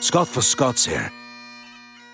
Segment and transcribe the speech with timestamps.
[0.00, 1.10] Scott for Scotts here.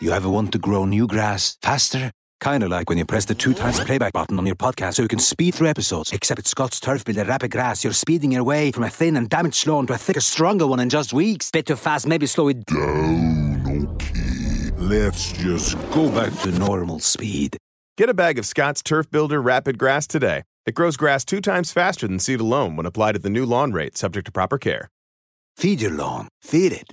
[0.01, 2.11] You ever want to grow new grass faster?
[2.41, 5.09] Kinda like when you press the two times playback button on your podcast so you
[5.09, 6.13] can speed through episodes.
[6.13, 9.29] Except with Scotts Turf Builder Rapid Grass, you're speeding your way from a thin and
[9.29, 11.51] damaged lawn to a thicker, stronger one in just weeks.
[11.51, 14.71] Bit too fast, maybe slow it Down, okay.
[14.77, 17.57] Let's just go back to normal speed.
[17.97, 20.43] Get a bag of Scotts Turf Builder Rapid Grass today.
[20.67, 23.73] It grows grass two times faster than seed alone when applied at the new lawn
[23.73, 24.89] rate, subject to proper care.
[25.57, 26.29] Feed your lawn.
[26.43, 26.93] Feed it.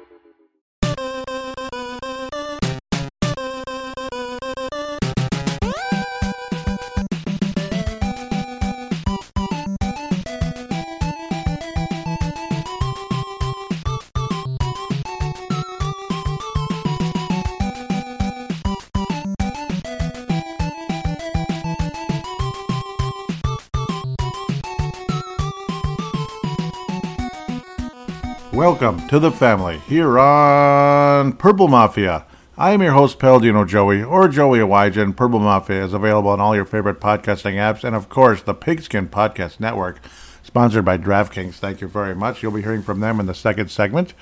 [28.71, 32.25] Welcome to the family here on Purple Mafia.
[32.57, 35.13] I am your host, Paladino Joey, or Joey Awajan.
[35.13, 39.09] Purple Mafia is available on all your favorite podcasting apps and, of course, the Pigskin
[39.09, 39.99] Podcast Network,
[40.41, 41.55] sponsored by DraftKings.
[41.55, 42.41] Thank you very much.
[42.41, 44.13] You'll be hearing from them in the second segment.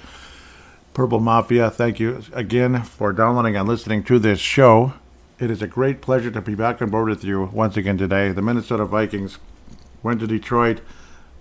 [0.95, 4.93] Purple Mafia, thank you again for downloading and listening to this show.
[5.37, 8.31] It is a great pleasure to be back on board with you once again today.
[8.31, 9.37] The Minnesota Vikings
[10.01, 10.81] went to Detroit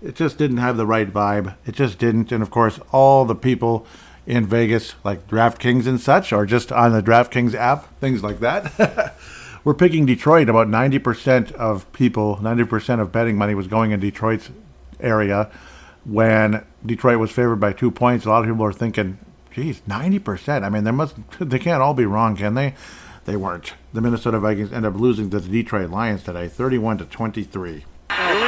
[0.01, 1.55] it just didn't have the right vibe.
[1.65, 2.31] It just didn't.
[2.31, 3.85] And of course, all the people
[4.25, 9.15] in Vegas, like DraftKings and such, or just on the DraftKings app, things like that,
[9.63, 10.49] we're picking Detroit.
[10.49, 14.49] About 90% of people, 90% of betting money was going in Detroit's
[14.99, 15.51] area
[16.05, 18.25] when Detroit was favored by two points.
[18.25, 19.17] A lot of people are thinking,
[19.51, 20.63] geez, 90%.
[20.63, 22.75] I mean, there must, they can't all be wrong, can they?
[23.25, 23.73] They weren't.
[23.93, 27.83] The Minnesota Vikings end up losing to the Detroit Lions today, 31 to 23.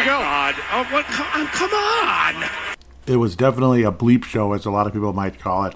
[0.03, 0.23] Here we go.
[0.23, 0.55] God.
[0.71, 1.05] Oh, what?
[1.05, 2.49] Come, come on.
[3.05, 5.75] It was definitely a bleep show, as a lot of people might call it.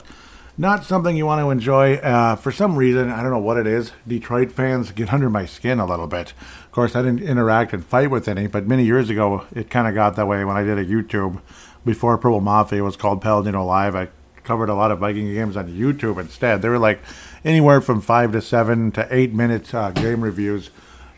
[0.57, 1.95] Not something you want to enjoy.
[1.97, 3.91] Uh, for some reason, I don't know what it is.
[4.07, 6.31] Detroit fans get under my skin a little bit.
[6.63, 9.87] Of course, I didn't interact and fight with any, but many years ago, it kind
[9.87, 11.39] of got that way when I did a YouTube
[11.85, 13.95] before Purple Mafia was called Paladino Live.
[13.95, 14.07] I
[14.43, 16.63] covered a lot of Viking games on YouTube instead.
[16.63, 16.99] They were like
[17.43, 20.71] anywhere from five to seven to eight minute uh, game reviews.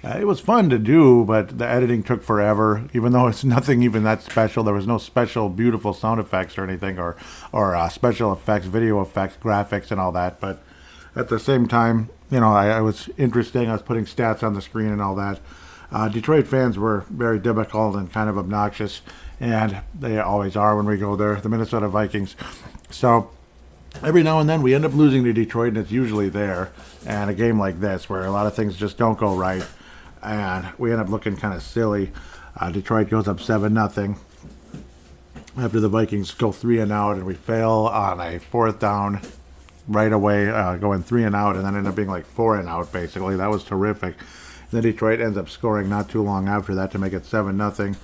[0.08, 2.88] Uh, it was fun to do, but the editing took forever.
[2.94, 6.64] Even though it's nothing even that special, there was no special, beautiful sound effects or
[6.64, 7.18] anything, or
[7.52, 10.40] or uh, special effects, video effects, graphics, and all that.
[10.40, 10.62] But
[11.16, 13.70] at the same time, you know, I, I was interesting.
[13.70, 15.42] I was putting stats on the screen and all that.
[15.92, 19.02] Uh, Detroit fans were very difficult and kind of obnoxious,
[19.42, 21.36] and they always are when we go there.
[21.36, 22.38] The Minnesota Vikings.
[22.90, 23.30] So
[24.02, 26.72] every now and then we end up losing to Detroit, and it's usually there.
[27.06, 29.66] And a game like this, where a lot of things just don't go right
[30.28, 32.12] and we end up looking kind of silly.
[32.60, 34.18] Uh, Detroit goes up seven nothing
[35.58, 39.22] after the Vikings go three and out, and we fail on a fourth down
[39.88, 42.70] right away, uh, going three and out, and then end up being like four and
[42.70, 43.36] out basically.
[43.36, 44.16] That was terrific.
[44.16, 47.58] And then Detroit ends up scoring not too long after that to make it seven
[47.58, 47.96] nothing.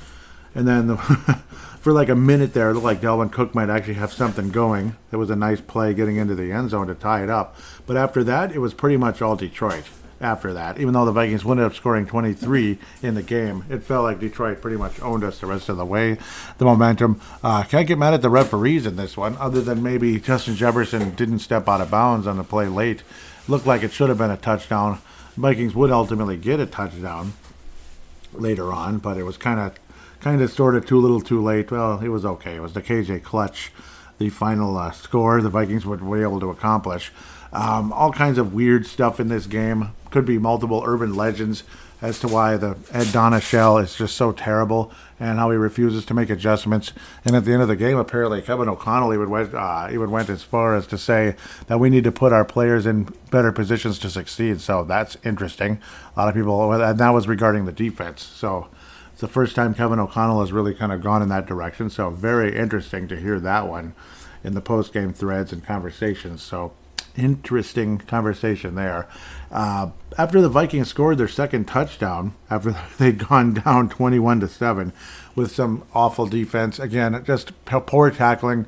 [0.56, 0.98] And then the,
[1.80, 4.96] for like a minute there, it looked like Dalvin Cook might actually have something going.
[5.12, 7.56] It was a nice play getting into the end zone to tie it up.
[7.86, 9.86] But after that, it was pretty much all Detroit
[10.24, 10.80] after that.
[10.80, 14.62] Even though the Vikings ended up scoring 23 in the game, it felt like Detroit
[14.62, 16.18] pretty much owned us the rest of the way.
[16.58, 17.22] The momentum.
[17.44, 21.14] Uh, can't get mad at the referees in this one, other than maybe Justin Jefferson
[21.16, 23.04] didn't step out of bounds on the play late.
[23.48, 25.00] Looked like it should have been a touchdown.
[25.36, 27.34] Vikings would ultimately get a touchdown
[28.34, 29.76] later on, but it was kind of,
[30.22, 31.70] kind of, sort of too little, too late.
[31.70, 32.56] Well, it was okay.
[32.56, 33.72] It was the KJ clutch,
[34.18, 37.12] the final uh, score the Vikings would be able to accomplish.
[37.52, 39.92] Um, all kinds of weird stuff in this game.
[40.14, 41.64] Could be multiple urban legends
[42.00, 46.14] as to why the Ed Donatell is just so terrible and how he refuses to
[46.14, 46.94] make adjustments.
[47.26, 50.30] And at the end of the game, apparently Kevin O'Connell even went, uh, even went
[50.30, 53.98] as far as to say that we need to put our players in better positions
[54.00, 54.62] to succeed.
[54.62, 55.80] So that's interesting.
[56.16, 58.22] A lot of people, and that was regarding the defense.
[58.22, 58.68] So
[59.14, 61.90] it's the first time Kevin O'Connell has really kind of gone in that direction.
[61.90, 63.96] So very interesting to hear that one
[64.44, 66.44] in the post game threads and conversations.
[66.44, 66.74] So
[67.16, 69.08] interesting conversation there.
[69.52, 74.94] Uh, after the Vikings scored their second touchdown, after they'd gone down 21 to 7
[75.36, 78.66] with some awful defense, again, just poor tackling,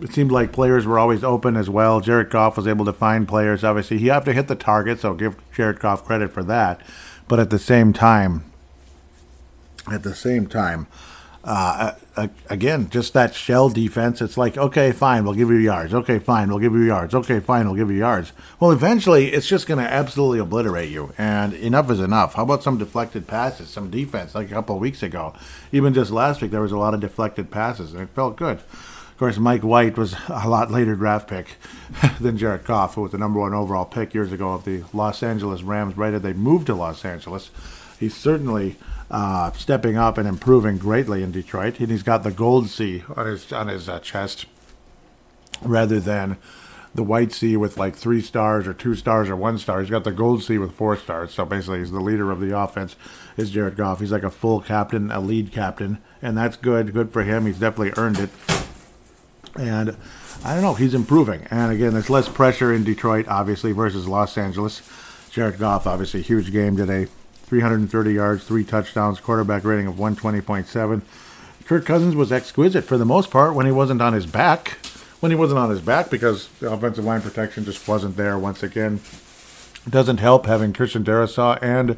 [0.00, 2.00] it seemed like players were always open as well.
[2.00, 3.64] Jared Goff was able to find players.
[3.64, 6.80] Obviously, he have to hit the target, so give Jared Goff credit for that.
[7.26, 8.44] But at the same time,
[9.90, 10.86] at the same time,
[11.48, 11.94] uh,
[12.50, 14.20] again, just that shell defense.
[14.20, 15.94] It's like, okay, fine, we'll give you yards.
[15.94, 17.14] Okay, fine, we'll give you yards.
[17.14, 18.32] Okay, fine, we'll give you yards.
[18.60, 21.14] Well, eventually, it's just going to absolutely obliterate you.
[21.16, 22.34] And enough is enough.
[22.34, 25.32] How about some deflected passes, some defense, like a couple of weeks ago?
[25.72, 28.58] Even just last week, there was a lot of deflected passes, and it felt good.
[28.58, 31.56] Of course, Mike White was a lot later draft pick
[32.20, 35.22] than Jared Goff, who was the number one overall pick years ago of the Los
[35.22, 35.96] Angeles Rams.
[35.96, 37.50] Right as they moved to Los Angeles,
[37.98, 38.76] He certainly
[39.10, 41.80] uh, stepping up and improving greatly in Detroit.
[41.80, 44.46] And he's got the gold C on his on his uh, chest,
[45.62, 46.36] rather than
[46.94, 49.80] the white C with like three stars or two stars or one star.
[49.80, 51.32] He's got the gold C with four stars.
[51.32, 52.96] So basically, he's the leader of the offense.
[53.36, 54.00] Is Jared Goff?
[54.00, 56.92] He's like a full captain, a lead captain, and that's good.
[56.92, 57.46] Good for him.
[57.46, 58.30] He's definitely earned it.
[59.56, 59.96] And
[60.44, 60.74] I don't know.
[60.74, 61.46] He's improving.
[61.50, 64.82] And again, there's less pressure in Detroit, obviously, versus Los Angeles.
[65.30, 67.08] Jared Goff, obviously, huge game today.
[67.48, 71.00] 330 yards, three touchdowns, quarterback rating of 120.7.
[71.64, 74.78] Kirk Cousins was exquisite for the most part when he wasn't on his back.
[75.20, 78.62] When he wasn't on his back because the offensive line protection just wasn't there once
[78.62, 79.00] again.
[79.86, 81.96] It doesn't help having Christian Darrisaw and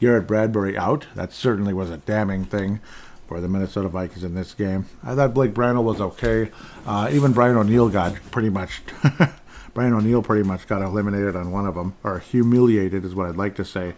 [0.00, 1.06] Garrett Bradbury out.
[1.14, 2.80] That certainly was a damning thing
[3.26, 4.86] for the Minnesota Vikings in this game.
[5.02, 6.50] I thought Blake Brandel was okay.
[6.86, 8.82] Uh, even Brian O'Neill got pretty much.
[9.74, 13.36] Brian O'Neill pretty much got eliminated on one of them, or humiliated is what I'd
[13.36, 13.94] like to say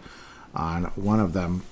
[0.55, 1.63] on one of them.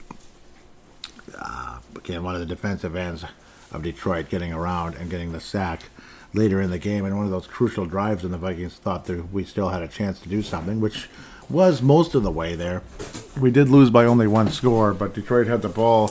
[1.37, 3.25] Uh, again, one of the defensive ends
[3.71, 5.83] of Detroit getting around and getting the sack
[6.33, 9.31] later in the game, and one of those crucial drives, and the Vikings thought that
[9.31, 11.07] we still had a chance to do something, which
[11.49, 12.81] was most of the way there.
[13.39, 16.07] We did lose by only one score, but Detroit had the ball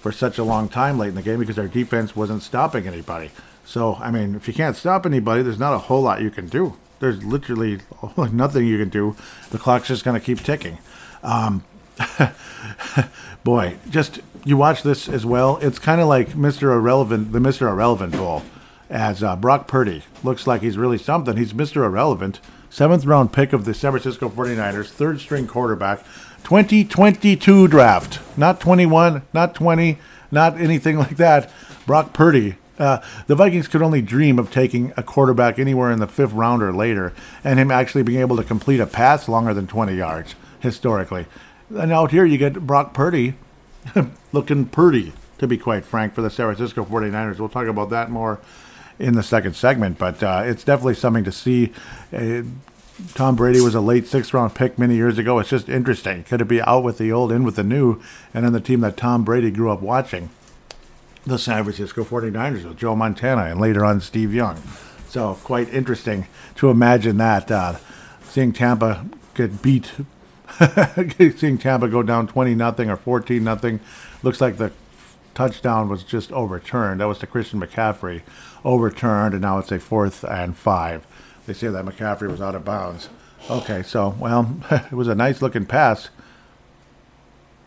[0.00, 3.30] for such a long time late in the game because our defense wasn't stopping anybody.
[3.64, 6.48] So, I mean, if you can't stop anybody, there's not a whole lot you can
[6.48, 6.74] do.
[7.00, 7.80] There's literally
[8.32, 9.14] nothing you can do.
[9.50, 10.78] The clock's just going to keep ticking.
[11.22, 11.64] Um,
[13.44, 15.58] boy, just you watch this as well.
[15.58, 16.74] It's kind of like Mr.
[16.74, 17.68] Irrelevant, the Mr.
[17.68, 18.42] Irrelevant Bowl,
[18.88, 21.36] as uh, Brock Purdy looks like he's really something.
[21.36, 21.84] He's Mr.
[21.84, 22.40] Irrelevant,
[22.70, 26.04] seventh round pick of the San Francisco 49ers, third string quarterback,
[26.44, 29.98] 2022 draft, not 21, not 20,
[30.30, 31.50] not anything like that.
[31.86, 32.56] Brock Purdy.
[32.78, 36.62] Uh, the Vikings could only dream of taking a quarterback anywhere in the fifth round
[36.62, 37.12] or later,
[37.42, 41.26] and him actually being able to complete a pass longer than 20 yards historically.
[41.70, 43.34] And out here you get Brock Purdy
[44.32, 47.38] looking purdy, to be quite frank, for the San Francisco 49ers.
[47.38, 48.40] We'll talk about that more
[48.98, 51.72] in the second segment, but uh, it's definitely something to see.
[52.12, 52.42] Uh,
[53.14, 55.38] Tom Brady was a late sixth round pick many years ago.
[55.38, 56.24] It's just interesting.
[56.24, 58.00] Could it be out with the old, in with the new,
[58.34, 60.30] and then the team that Tom Brady grew up watching?
[61.24, 64.60] The San Francisco 49ers with Joe Montana and later on Steve Young.
[65.08, 66.26] So, quite interesting
[66.56, 67.50] to imagine that.
[67.50, 67.76] Uh,
[68.22, 69.92] seeing Tampa get beat
[71.36, 73.80] seeing Tampa go down 20 nothing or 14 nothing.
[74.22, 74.72] Looks like the
[75.34, 77.00] touchdown was just overturned.
[77.00, 78.22] That was to Christian McCaffrey,
[78.64, 81.06] overturned, and now it's a fourth and five.
[81.46, 83.08] They say that McCaffrey was out of bounds.
[83.48, 86.10] Okay, so well, it was a nice looking pass.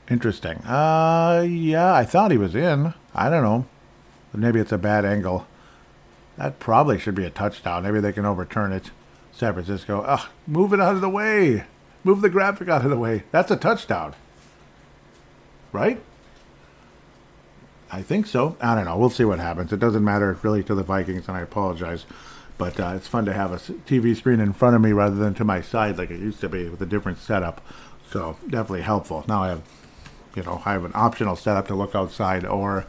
[0.10, 0.57] Interesting.
[0.66, 2.94] Uh, yeah, I thought he was in.
[3.16, 3.66] I don't know.
[4.34, 5.48] Maybe it's a bad angle.
[6.38, 7.84] That probably should be a touchdown.
[7.84, 8.92] Maybe they can overturn it.
[9.31, 10.01] San Francisco.
[10.01, 11.63] Ugh, move it out of the way.
[12.03, 13.24] Move the graphic out of the way.
[13.31, 14.15] That's a touchdown.
[15.72, 16.01] Right?
[17.91, 18.55] I think so.
[18.62, 18.98] I don't know.
[18.98, 19.74] We'll see what happens.
[19.74, 22.05] It doesn't matter really to the Vikings, and I apologize.
[22.58, 25.34] But uh, it's fun to have a TV screen in front of me rather than
[25.36, 27.62] to my side like it used to be with a different setup.
[28.10, 29.25] So definitely helpful.
[29.27, 29.62] Now I have,
[30.36, 32.86] you know, I have an optional setup to look outside or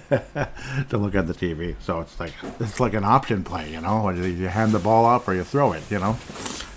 [0.88, 1.74] to look at the TV.
[1.80, 4.08] So it's like it's like an option play, you know.
[4.10, 6.16] You hand the ball off or you throw it, you know.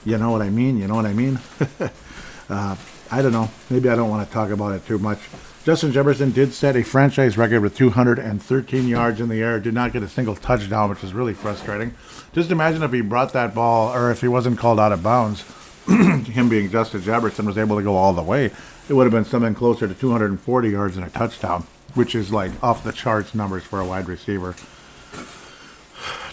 [0.05, 0.77] You know what I mean?
[0.77, 1.39] You know what I mean?
[2.49, 2.75] uh,
[3.11, 3.49] I don't know.
[3.69, 5.19] Maybe I don't want to talk about it too much.
[5.65, 9.59] Justin Jefferson did set a franchise record with 213 yards in the air.
[9.59, 11.95] Did not get a single touchdown, which is really frustrating.
[12.33, 15.43] Just imagine if he brought that ball, or if he wasn't called out of bounds,
[15.87, 18.51] him being Justin Jefferson was able to go all the way.
[18.87, 22.51] It would have been something closer to 240 yards and a touchdown, which is like
[22.63, 24.53] off the charts numbers for a wide receiver.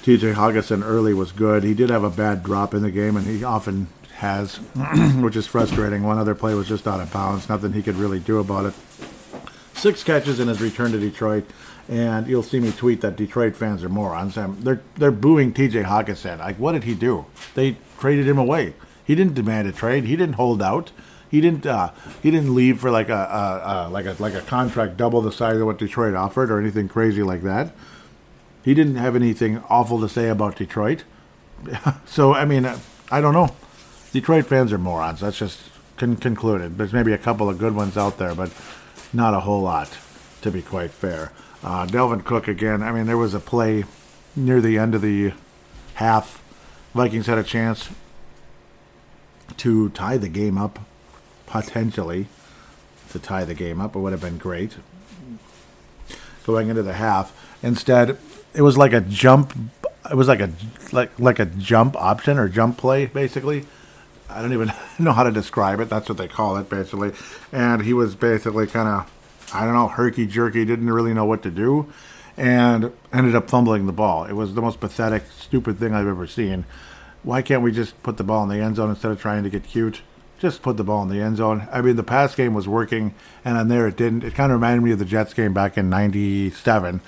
[0.03, 1.63] TJ Hockenson early was good.
[1.63, 4.57] He did have a bad drop in the game, and he often has,
[5.21, 6.03] which is frustrating.
[6.03, 7.49] One other play was just out of bounds.
[7.49, 8.75] Nothing he could really do about it.
[9.75, 11.45] Six catches in his return to Detroit,
[11.89, 14.35] and you'll see me tweet that Detroit fans are morons.
[14.35, 16.41] They're they're booing TJ Hockenson.
[16.41, 17.27] Like, what did he do?
[17.55, 18.75] They traded him away.
[19.05, 20.05] He didn't demand a trade.
[20.05, 20.91] He didn't hold out.
[21.33, 21.67] He didn't.
[21.67, 21.91] Uh,
[22.23, 25.67] he didn't leave for like a, like a like a contract double the size of
[25.67, 27.75] what Detroit offered or anything crazy like that
[28.65, 31.05] he didn't have anything awful to say about Detroit.
[32.07, 32.71] so I mean,
[33.11, 33.55] I don't know.
[34.13, 35.21] Detroit fans are morons.
[35.21, 35.61] That's just
[35.97, 36.79] con- concluded.
[36.79, 38.53] There's maybe a couple of good ones out there, but
[39.13, 39.97] not a whole lot,
[40.43, 41.33] to be quite fair.
[41.63, 42.83] Uh, Dalvin Cook again.
[42.83, 43.85] I mean, there was a play
[44.37, 45.33] near the end of the
[45.95, 46.43] half.
[46.95, 47.89] Vikings had a chance
[49.57, 50.79] to tie the game up,
[51.53, 52.29] potentially
[53.11, 53.95] to tie the game up.
[53.95, 54.77] It would have been great
[56.45, 57.31] going into the half.
[57.63, 58.17] Instead,
[58.55, 59.53] it was like a jump.
[60.11, 60.51] It was like a
[60.93, 63.67] like like a jump option or jump play, basically.
[64.31, 65.91] I don't even know how to describe it.
[65.91, 67.13] That's what they call it, basically.
[67.53, 70.65] And he was basically kind of, I don't know, herky jerky.
[70.65, 71.93] Didn't really know what to do,
[72.39, 74.25] and ended up fumbling the ball.
[74.25, 76.65] It was the most pathetic, stupid thing I've ever seen.
[77.23, 79.51] Why can't we just put the ball in the end zone instead of trying to
[79.51, 80.01] get cute?
[80.43, 81.69] Just put the ball in the end zone.
[81.73, 84.25] I mean, the pass game was working, and on there it didn't.
[84.25, 87.01] It kind of reminded me of the Jets game back in '97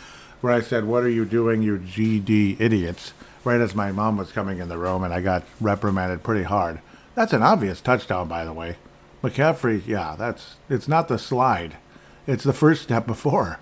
[0.45, 3.15] where I said, What are you doing, you GD idiots?
[3.45, 6.81] Right as my mom was coming in the room, and I got reprimanded pretty hard.
[7.15, 8.77] That's an obvious touchdown, by the way.
[9.23, 11.79] McCaffrey, yeah, that's it's not the slide,
[12.27, 13.59] it's the first step before.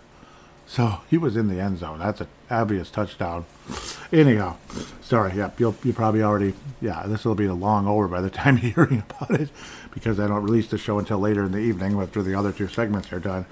[0.73, 1.99] So he was in the end zone.
[1.99, 3.45] That's an obvious touchdown.
[4.11, 4.57] Anyhow,
[5.03, 5.35] sorry.
[5.37, 6.55] Yeah, you'll you probably already.
[6.81, 9.51] Yeah, this will be a long over by the time you're hearing about it,
[9.93, 12.69] because I don't release the show until later in the evening after the other two
[12.69, 13.45] segments are done.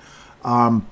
[0.44, 0.86] Um,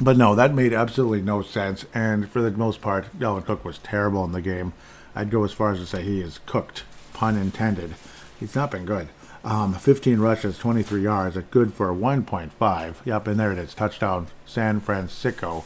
[0.00, 1.84] but no, that made absolutely no sense.
[1.92, 4.72] And for the most part, Dalvin Cook was terrible in the game.
[5.16, 7.96] I'd go as far as to say he is cooked, pun intended.
[8.38, 9.08] He's not been good.
[9.46, 12.94] Um, 15 rushes, 23 yards, good for 1.5.
[13.04, 15.64] Yep, and there it is, touchdown, San Francisco.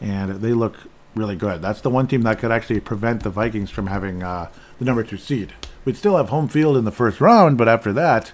[0.00, 0.76] And they look
[1.14, 1.62] really good.
[1.62, 5.04] That's the one team that could actually prevent the Vikings from having uh, the number
[5.04, 5.52] two seed.
[5.84, 8.32] We'd still have home field in the first round, but after that,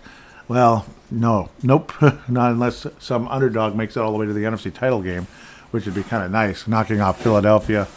[0.48, 1.92] well, no, nope,
[2.26, 5.26] not unless some underdog makes it all the way to the NFC title game,
[5.70, 7.88] which would be kind of nice, knocking off Philadelphia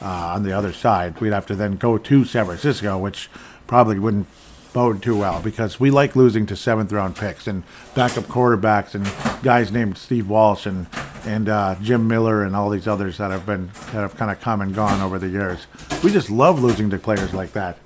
[0.00, 1.20] uh, on the other side.
[1.20, 3.28] We'd have to then go to San Francisco, which
[3.66, 4.28] probably wouldn't
[4.72, 7.62] bode too well because we like losing to seventh round picks and
[7.94, 10.86] backup quarterbacks and guys named Steve Walsh and
[11.24, 14.40] and uh, Jim Miller and all these others that have been that have kind of
[14.40, 15.66] come and gone over the years.
[16.02, 17.78] We just love losing to players like that.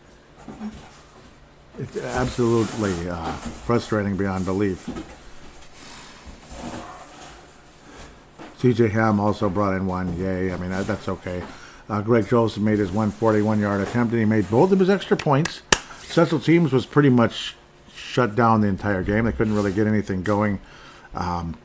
[1.79, 4.88] It's absolutely uh, frustrating beyond belief.
[8.61, 10.17] CJ Ham also brought in one.
[10.17, 10.53] Yay.
[10.53, 11.43] I mean, that, that's okay.
[11.88, 15.17] Uh, Greg Joseph made his 141 yard attempt, and he made both of his extra
[15.17, 15.62] points.
[16.14, 17.56] Special teams was pretty much
[17.92, 19.25] shut down the entire game.
[19.25, 20.61] They couldn't really get anything going.
[21.12, 21.56] Um,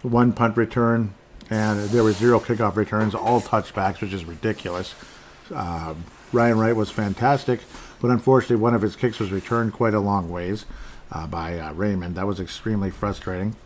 [0.00, 1.12] one punt return,
[1.50, 4.94] and there were zero kickoff returns, all touchbacks, which is ridiculous.
[5.54, 5.92] Uh,
[6.32, 7.60] Ryan Wright was fantastic.
[8.00, 10.64] But unfortunately, one of his kicks was returned quite a long ways
[11.10, 12.14] uh, by uh, Raymond.
[12.14, 13.56] That was extremely frustrating.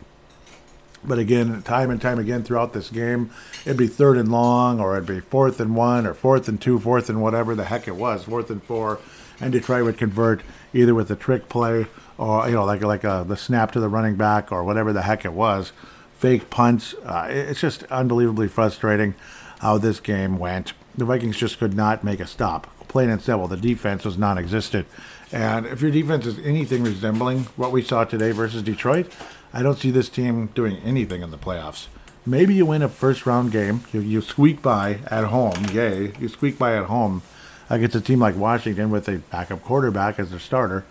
[1.05, 3.31] But again, time and time again throughout this game,
[3.65, 6.81] it'd be third and long, or it'd be fourth and one, or fourth and two,
[6.81, 8.99] fourth and whatever the heck it was, fourth and four,
[9.39, 10.41] and Detroit would convert
[10.73, 13.79] either with a trick play or you know like like a, uh, the snap to
[13.79, 15.71] the running back or whatever the heck it was,
[16.15, 16.93] fake punts.
[17.05, 19.15] Uh, it's just unbelievably frustrating
[19.59, 20.73] how this game went.
[20.95, 23.47] The Vikings just could not make a stop plain and simple.
[23.47, 24.87] The defense was non-existent,
[25.31, 29.11] and if your defense is anything resembling what we saw today versus Detroit,
[29.53, 31.87] I don't see this team doing anything in the playoffs.
[32.25, 36.13] Maybe you win a first-round game, you, you squeak by at home, yay!
[36.19, 37.21] You squeak by at home
[37.69, 40.85] against a team like Washington with a backup quarterback as their starter,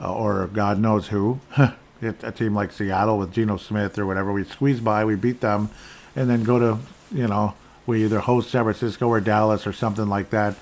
[0.00, 1.40] uh, or God knows who.
[2.02, 5.70] a team like Seattle with Geno Smith or whatever, we squeeze by, we beat them,
[6.14, 6.78] and then go to
[7.10, 7.54] you know
[7.86, 10.54] we either host San Francisco or Dallas or something like that,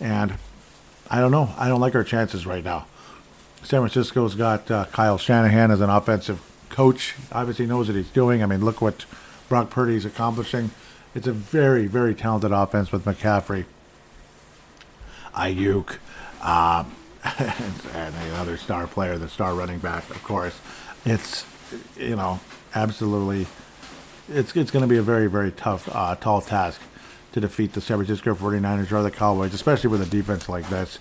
[0.00, 0.34] and
[1.10, 1.52] I don't know.
[1.56, 2.86] I don't like our chances right now.
[3.62, 7.14] San Francisco's got uh, Kyle Shanahan as an offensive coach.
[7.32, 8.42] Obviously knows what he's doing.
[8.42, 9.06] I mean, look what
[9.48, 10.70] Brock Purdy's accomplishing.
[11.14, 13.64] It's a very, very talented offense with McCaffrey,
[15.34, 15.98] Aiyuk,
[16.42, 16.84] uh,
[17.94, 20.58] and another star player, the star running back, of course.
[21.04, 21.44] It's,
[21.96, 22.40] you know,
[22.74, 23.46] absolutely,
[24.28, 26.80] it's it's going to be a very, very tough, uh, tall task
[27.32, 30.98] to defeat the San Francisco 49ers or the Cowboys, especially with a defense like this.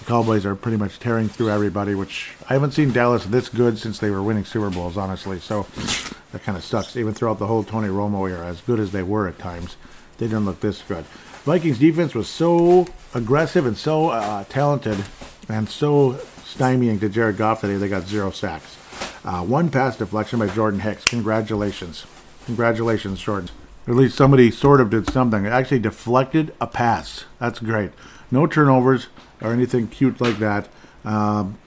[0.00, 3.78] The Cowboys are pretty much tearing through everybody, which I haven't seen Dallas this good
[3.78, 5.40] since they were winning Super Bowls, honestly.
[5.40, 5.66] So
[6.32, 6.96] that kind of sucks.
[6.96, 9.76] Even throughout the whole Tony Romo era, as good as they were at times,
[10.18, 11.04] they didn't look this good.
[11.44, 15.02] Vikings defense was so aggressive and so uh, talented
[15.48, 16.12] and so
[16.44, 18.76] stymieing to Jared Goff today, they got zero sacks.
[19.24, 21.04] Uh, one pass deflection by Jordan Hicks.
[21.04, 22.04] Congratulations.
[22.44, 23.50] Congratulations, Jordan.
[23.86, 25.46] At least somebody sort of did something.
[25.46, 27.24] It actually deflected a pass.
[27.38, 27.92] That's great.
[28.30, 29.08] No turnovers
[29.40, 30.68] or anything cute like that.
[31.04, 31.58] Um,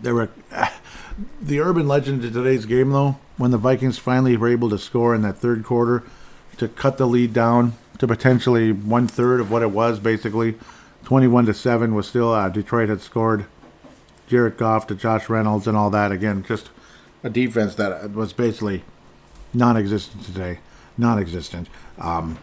[0.00, 0.30] there were
[1.42, 5.14] the urban legend of today's game, though, when the Vikings finally were able to score
[5.14, 6.04] in that third quarter,
[6.58, 7.74] to cut the lead down
[8.06, 10.56] to potentially one third of what it was, basically.
[11.04, 13.46] 21 to 7 was still, uh, Detroit had scored.
[14.26, 16.12] Jared Goff to Josh Reynolds and all that.
[16.12, 16.70] Again, just
[17.22, 18.82] a defense that was basically
[19.52, 20.60] non existent today.
[20.96, 21.68] Non existent.
[21.98, 22.38] Um,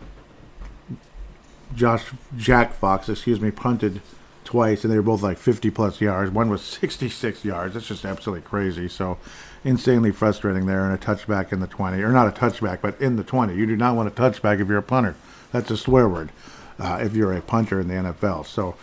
[1.76, 2.06] Josh
[2.38, 4.02] Jack Fox, excuse me, punted
[4.44, 6.32] twice, and they were both like 50 plus yards.
[6.32, 7.74] One was 66 yards.
[7.74, 8.88] That's just absolutely crazy.
[8.88, 9.18] So,
[9.64, 13.16] insanely frustrating there, and a touchback in the 20, or not a touchback, but in
[13.16, 13.56] the 20.
[13.56, 15.16] You do not want a touchback if you're a punter.
[15.52, 16.32] That's a swear word
[16.80, 18.46] uh, if you're a punter in the NFL.
[18.46, 18.76] So,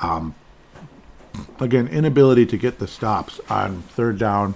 [0.00, 0.34] um,
[1.60, 4.54] again, inability to get the stops on third down,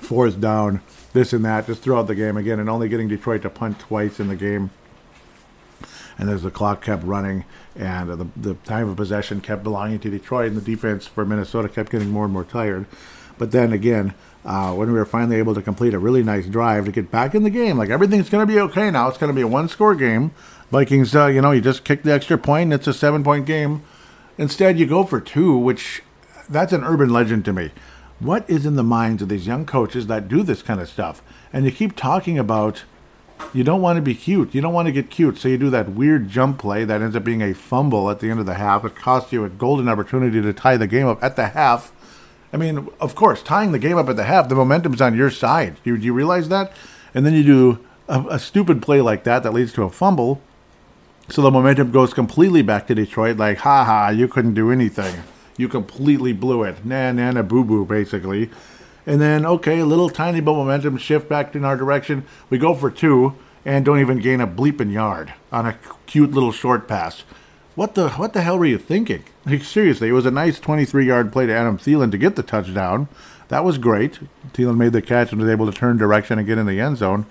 [0.00, 0.80] fourth down,
[1.12, 4.18] this and that, just throughout the game again, and only getting Detroit to punt twice
[4.18, 4.70] in the game
[6.18, 10.10] and as the clock kept running and the, the time of possession kept belonging to
[10.10, 12.86] Detroit, and the defense for Minnesota kept getting more and more tired.
[13.38, 14.14] But then again,
[14.44, 17.34] uh, when we were finally able to complete a really nice drive to get back
[17.34, 19.08] in the game, like everything's going to be okay now.
[19.08, 20.32] It's going to be a one score game.
[20.70, 23.46] Vikings, uh, you know, you just kick the extra point, and it's a seven point
[23.46, 23.82] game.
[24.38, 26.02] Instead, you go for two, which
[26.48, 27.70] that's an urban legend to me.
[28.18, 31.22] What is in the minds of these young coaches that do this kind of stuff?
[31.52, 32.84] And you keep talking about
[33.52, 34.54] you don't want to be cute.
[34.54, 35.38] You don't want to get cute.
[35.38, 38.30] So you do that weird jump play that ends up being a fumble at the
[38.30, 38.84] end of the half.
[38.84, 41.92] It costs you a golden opportunity to tie the game up at the half.
[42.52, 45.30] I mean, of course, tying the game up at the half, the momentum's on your
[45.30, 45.76] side.
[45.82, 46.72] Do you, you realize that?
[47.14, 50.40] And then you do a, a stupid play like that that leads to a fumble.
[51.28, 55.22] So the momentum goes completely back to Detroit, like, ha ha, you couldn't do anything.
[55.56, 56.84] You completely blew it.
[56.84, 58.50] Nah, nah, nah, boo boo, basically.
[59.06, 62.24] And then, okay, a little tiny bit momentum shift back in our direction.
[62.50, 66.52] We go for two and don't even gain a bleeping yard on a cute little
[66.52, 67.24] short pass.
[67.74, 69.24] What the what the hell were you thinking?
[69.46, 73.08] Like seriously, it was a nice 23-yard play to Adam Thielen to get the touchdown.
[73.48, 74.20] That was great.
[74.52, 76.98] Thielen made the catch and was able to turn direction and get in the end
[76.98, 77.26] zone.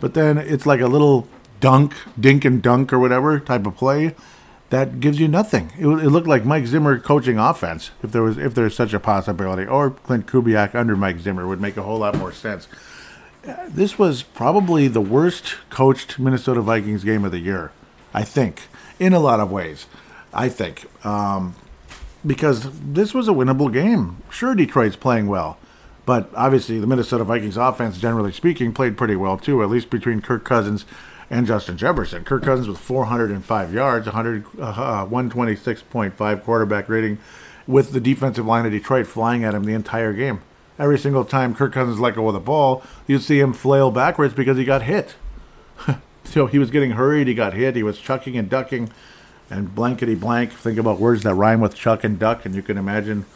[0.00, 1.28] But then it's like a little
[1.60, 4.14] dunk, dink and dunk or whatever type of play
[4.70, 5.72] that gives you nothing.
[5.76, 9.00] It, it, looked like Mike Zimmer coaching offense, if there was if there's such a
[9.00, 12.68] possibility, or Klint Kubiak under Mike Zimmer would make a whole lot more sense.
[13.68, 17.72] This was probably the worst coached Minnesota Vikings game of the year,
[18.14, 18.68] I think,
[19.00, 19.86] in a lot of ways.
[20.32, 21.56] I think um,
[22.24, 24.22] because this was a winnable game.
[24.30, 25.58] Sure, Detroit's playing well,
[26.06, 29.62] but obviously the Minnesota Vikings offense, generally speaking, played pretty well too.
[29.64, 30.84] At least between Kirk Cousins
[31.30, 32.24] and Justin Jefferson.
[32.24, 37.18] Kirk Cousins with 405 yards, 100, uh, 126.5 quarterback rating,
[37.66, 40.40] with the defensive line of Detroit flying at him the entire game.
[40.78, 44.34] Every single time Kirk Cousins let go of the ball, you'd see him flail backwards
[44.34, 45.14] because he got hit.
[46.30, 48.90] so he was getting hurried, he got hit, he was chucking and ducking,
[49.50, 50.52] and blankety blank.
[50.52, 53.26] Think about words that rhyme with chuck and duck, and you can imagine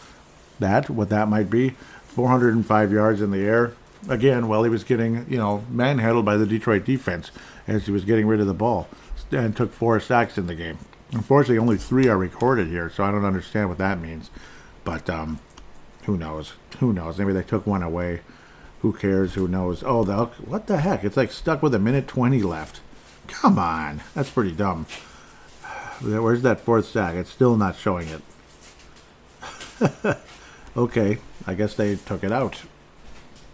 [0.60, 1.70] that, what that might be.
[2.06, 3.72] 405 yards in the air.
[4.08, 7.30] Again, while he was getting, you know, manhandled by the Detroit defense
[7.66, 8.86] as he was getting rid of the ball
[9.32, 10.78] and took four sacks in the game.
[11.12, 14.30] Unfortunately, only three are recorded here, so I don't understand what that means.
[14.84, 15.40] But um,
[16.04, 16.52] who knows?
[16.78, 17.18] Who knows?
[17.18, 18.20] Maybe they took one away.
[18.84, 19.32] Who cares?
[19.32, 19.82] Who knows?
[19.82, 21.04] Oh, the, what the heck?
[21.04, 22.82] It's like stuck with a minute 20 left.
[23.28, 24.02] Come on.
[24.14, 24.84] That's pretty dumb.
[26.02, 27.14] Where's that fourth sack?
[27.14, 28.20] It's still not showing it.
[30.76, 31.16] okay,
[31.46, 32.60] I guess they took it out.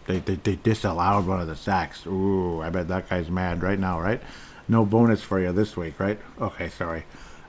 [0.08, 2.08] They, they, they disallowed one of the sacks.
[2.08, 4.20] Ooh, I bet that guy's mad right now, right?
[4.66, 6.18] No bonus for you this week, right?
[6.40, 7.04] Okay, sorry.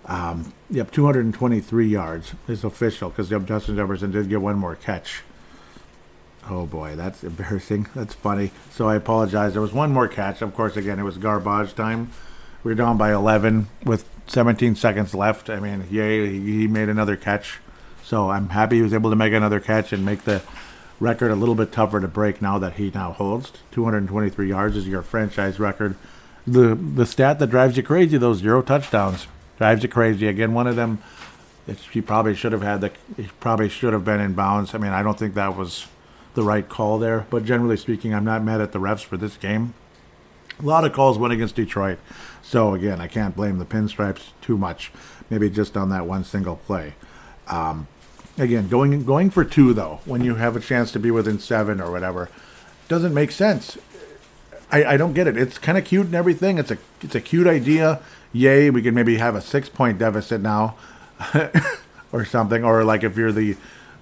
[0.05, 5.23] Um, yep, 223 yards is official because Justin Jefferson did get one more catch.
[6.49, 7.87] Oh boy, that's embarrassing.
[7.95, 8.51] That's funny.
[8.71, 9.53] So I apologize.
[9.53, 10.41] There was one more catch.
[10.41, 12.11] Of course, again, it was garbage time.
[12.63, 15.49] We are down by 11 with 17 seconds left.
[15.49, 17.59] I mean, yay, he made another catch.
[18.03, 20.41] So I'm happy he was able to make another catch and make the
[20.99, 23.51] record a little bit tougher to break now that he now holds.
[23.71, 25.95] 223 yards is your franchise record.
[26.45, 29.27] The the stat that drives you crazy, those zero touchdowns,
[29.57, 30.27] drives you crazy.
[30.27, 31.01] Again, one of them,
[31.91, 34.73] he probably should have had the, he probably should have been in bounds.
[34.73, 35.87] I mean, I don't think that was
[36.33, 37.25] the right call there.
[37.29, 39.73] But generally speaking, I'm not mad at the refs for this game.
[40.59, 41.99] A lot of calls went against Detroit.
[42.41, 44.91] So again, I can't blame the pinstripes too much.
[45.29, 46.93] Maybe just on that one single play.
[47.47, 47.87] Um,
[48.37, 51.81] Again, going going for two though, when you have a chance to be within seven
[51.81, 52.29] or whatever,
[52.87, 53.77] doesn't make sense.
[54.71, 55.37] I, I don't get it.
[55.37, 56.57] It's kind of cute and everything.
[56.57, 58.01] It's a it's a cute idea.
[58.31, 60.75] Yay, we can maybe have a six point deficit now,
[62.13, 62.63] or something.
[62.63, 63.57] Or like if you're the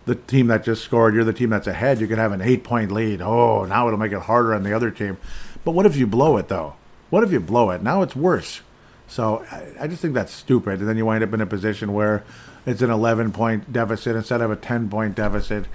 [0.09, 2.01] the team that just scored, you're the team that's ahead.
[2.01, 3.21] You can have an eight point lead.
[3.21, 5.17] Oh, now it'll make it harder on the other team.
[5.63, 6.75] But what if you blow it though?
[7.11, 7.83] What if you blow it?
[7.83, 8.61] Now it's worse.
[9.07, 9.45] So
[9.79, 10.79] I, just think that's stupid.
[10.79, 12.23] And then you wind up in a position where
[12.65, 15.65] it's an 11 point deficit instead of a 10 point deficit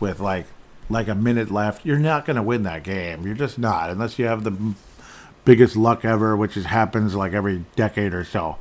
[0.00, 0.46] with like
[0.88, 1.84] like a minute left.
[1.84, 3.26] You're not going to win that game.
[3.26, 4.74] You're just not unless you have the
[5.44, 8.56] biggest luck ever, which is, happens like every decade or so.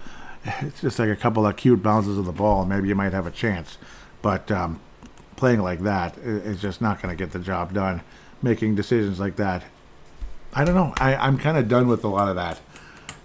[0.62, 3.14] It's just like a couple of cute bounces of the ball, and maybe you might
[3.14, 3.78] have a chance.
[4.24, 4.80] But um,
[5.42, 8.00] playing like that is just not going to get the job done.
[8.44, 9.64] Making decisions like that,
[10.54, 10.94] I don't know.
[10.98, 12.60] I, I'm kind of done with a lot of that.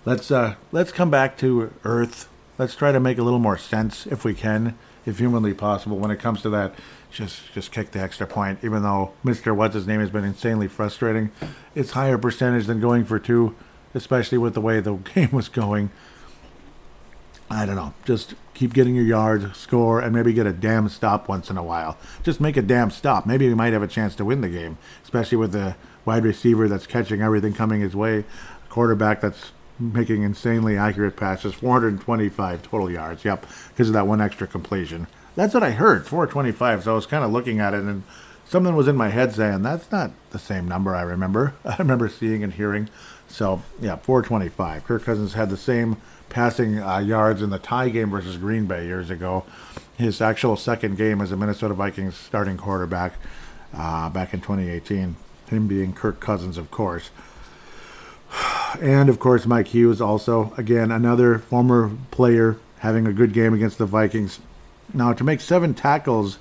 [0.06, 2.26] Let's uh, let's come back to Earth.
[2.56, 6.10] Let's try to make a little more sense if we can, if humanly possible, when
[6.10, 6.74] it comes to that.
[7.10, 10.68] Just just kick the extra point, even though Mister What's His Name has been insanely
[10.68, 11.32] frustrating.
[11.74, 13.54] It's higher percentage than going for two,
[13.92, 15.90] especially with the way the game was going.
[17.50, 17.92] I don't know.
[18.06, 21.62] Just keep getting your yards, score, and maybe get a damn stop once in a
[21.62, 21.98] while.
[22.22, 23.26] Just make a damn stop.
[23.26, 26.66] Maybe we might have a chance to win the game, especially with the wide receiver
[26.66, 32.90] that's catching everything coming his way, a quarterback that's making insanely accurate passes, 425 total
[32.90, 33.24] yards.
[33.24, 35.06] Yep, because of that one extra completion.
[35.34, 36.84] That's what I heard, 425.
[36.84, 38.04] So I was kind of looking at it, and
[38.46, 41.52] something was in my head saying that's not the same number I remember.
[41.66, 42.88] I remember seeing and hearing.
[43.28, 44.84] So yeah, 425.
[44.84, 45.98] Kirk Cousins had the same
[46.36, 49.42] passing uh, yards in the tie game versus Green Bay years ago.
[49.96, 53.14] His actual second game as a Minnesota Vikings starting quarterback
[53.72, 55.16] uh, back in 2018.
[55.46, 57.08] Him being Kirk Cousins, of course.
[58.82, 63.78] And of course, Mike Hughes, also, again, another former player having a good game against
[63.78, 64.38] the Vikings.
[64.92, 66.38] Now, to make seven tackles,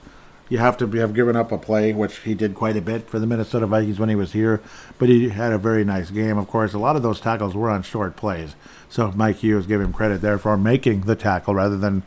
[0.48, 3.20] you have to have given up a play, which he did quite a bit for
[3.20, 4.62] the Minnesota Vikings when he was here.
[5.00, 6.38] But he had a very nice game.
[6.38, 8.56] Of course, a lot of those tackles were on short plays.
[8.90, 12.04] So Mike Hughes gave him credit there for making the tackle rather than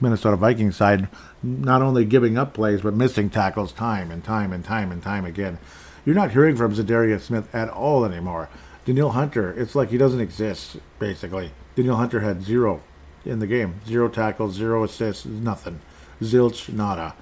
[0.00, 1.08] Minnesota Vikings side
[1.42, 5.24] not only giving up plays but missing tackles time and time and time and time
[5.24, 5.58] again.
[6.04, 8.48] You're not hearing from Za'Darius Smith at all anymore.
[8.84, 11.52] Danielle Hunter, it's like he doesn't exist, basically.
[11.76, 12.82] Danielle Hunter had zero
[13.24, 13.80] in the game.
[13.86, 15.80] Zero tackles, zero assists, nothing.
[16.22, 17.14] Zilch, nada.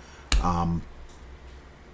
[0.42, 0.82] Um,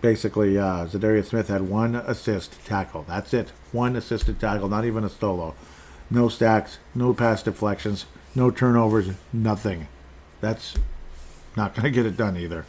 [0.00, 3.04] basically, uh, Za'Darius Smith had one assist tackle.
[3.08, 3.50] That's it.
[3.72, 5.54] One assisted tackle, not even a solo.
[6.10, 9.88] No stacks, no pass deflections, no turnovers, nothing.
[10.40, 10.74] That's
[11.56, 12.64] not going to get it done either.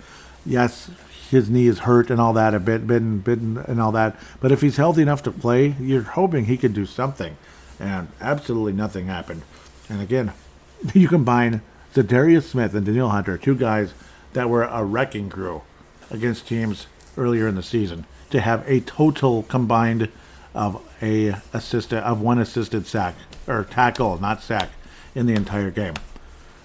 [0.46, 0.90] Yes,
[1.30, 4.16] his knee is hurt and all that, a bit bitten, bitten and all that.
[4.40, 7.38] But if he's healthy enough to play, you're hoping he could do something.
[7.80, 9.44] And absolutely nothing happened.
[9.90, 10.34] And again,
[10.94, 11.62] you combine
[11.94, 13.94] Za'Darius Smith and Danielle Hunter, two guys
[14.34, 15.62] that were a wrecking crew
[16.10, 16.88] against teams
[17.18, 20.10] earlier in the season, to have a total combined
[20.54, 23.16] of a assisted of one assisted sack
[23.48, 24.70] or tackle, not sack,
[25.16, 25.96] in the entire game.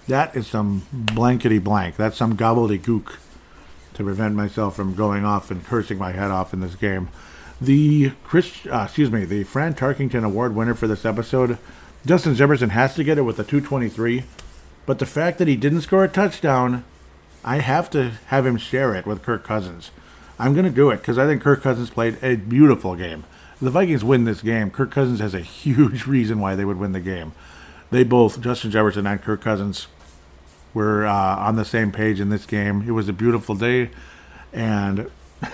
[0.07, 1.95] That is some blankety blank.
[1.95, 3.17] That's some gobbledygook
[3.93, 7.09] to prevent myself from going off and cursing my head off in this game.
[7.61, 11.57] The Chris, uh, excuse me, the Fran Tarkenton Award winner for this episode,
[12.05, 14.23] Justin Jefferson has to get it with a 223.
[14.85, 16.83] But the fact that he didn't score a touchdown,
[17.43, 19.91] I have to have him share it with Kirk Cousins.
[20.39, 23.23] I'm going to do it because I think Kirk Cousins played a beautiful game.
[23.61, 26.91] The Vikings win this game, Kirk Cousins has a huge reason why they would win
[26.91, 27.33] the game.
[27.91, 29.87] They both, Justin Jefferson and Kirk Cousins,
[30.73, 32.83] were uh, on the same page in this game.
[32.87, 33.91] It was a beautiful day,
[34.51, 35.09] and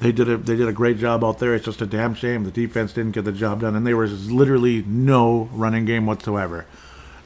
[0.00, 1.54] they did a they did a great job out there.
[1.54, 4.30] It's just a damn shame the defense didn't get the job done, and there was
[4.30, 6.66] literally no running game whatsoever.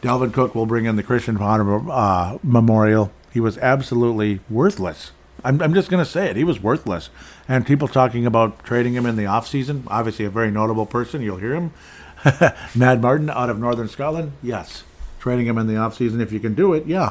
[0.03, 3.11] Dalvin Cook will bring in the Christian Ponder uh, Memorial.
[3.37, 5.13] He was absolutely worthless.
[5.45, 6.37] I'm, I'm just going to say it.
[6.37, 7.11] He was worthless.
[7.47, 11.21] And people talking about trading him in the offseason, obviously a very notable person.
[11.21, 11.73] You'll hear him.
[12.75, 14.85] Mad Martin out of Northern Scotland, yes
[15.27, 17.11] trading him in the offseason if you can do it, yeah.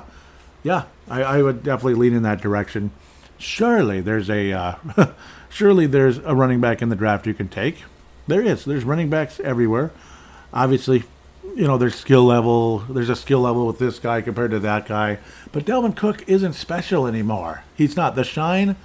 [0.63, 2.91] Yeah, I, I would definitely lean in that direction.
[3.38, 4.75] Surely there's a uh,
[5.49, 7.83] surely there's a running back in the draft you can take.
[8.25, 8.63] There is.
[8.63, 9.91] There's running backs everywhere.
[10.53, 11.03] Obviously,
[11.55, 12.79] you know, there's skill level.
[12.79, 15.19] There's a skill level with this guy compared to that guy.
[15.51, 17.63] But Dalvin Cook isn't special anymore.
[17.75, 18.15] He's not.
[18.15, 18.75] The shine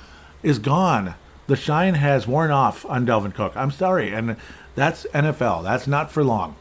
[0.43, 1.15] is gone.
[1.47, 3.53] The shine has worn off on Dalvin Cook.
[3.57, 4.37] I'm sorry, and
[4.77, 5.65] that's NFL.
[5.65, 6.57] That's not for long.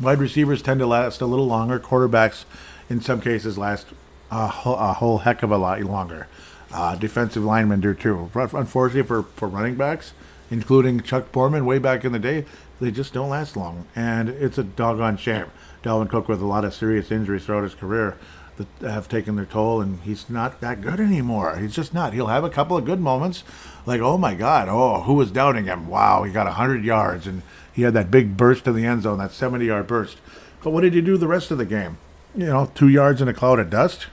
[0.00, 1.78] Wide receivers tend to last a little longer.
[1.78, 2.44] Quarterbacks,
[2.88, 3.86] in some cases, last
[4.30, 6.28] a, whole, a whole heck of a lot longer.
[6.72, 8.30] Uh, defensive linemen do too.
[8.34, 10.12] Unfortunately for, for running backs,
[10.50, 12.44] including Chuck Foreman way back in the day,
[12.80, 13.86] they just don't last long.
[13.94, 15.46] And it's a doggone shame.
[15.82, 18.16] Dalvin Cook with a lot of serious injuries throughout his career
[18.56, 21.56] that have taken their toll, and he's not that good anymore.
[21.56, 22.12] He's just not.
[22.12, 23.44] He'll have a couple of good moments,
[23.84, 25.88] like, oh my God, oh, who was doubting him?
[25.88, 29.18] Wow, he got 100 yards, and he had that big burst in the end zone,
[29.18, 30.18] that 70 yard burst.
[30.62, 31.98] But what did he do the rest of the game?
[32.34, 34.06] You know, two yards in a cloud of dust?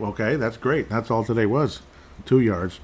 [0.00, 0.88] Okay, that's great.
[0.88, 1.80] That's all today was.
[2.24, 2.80] Two yards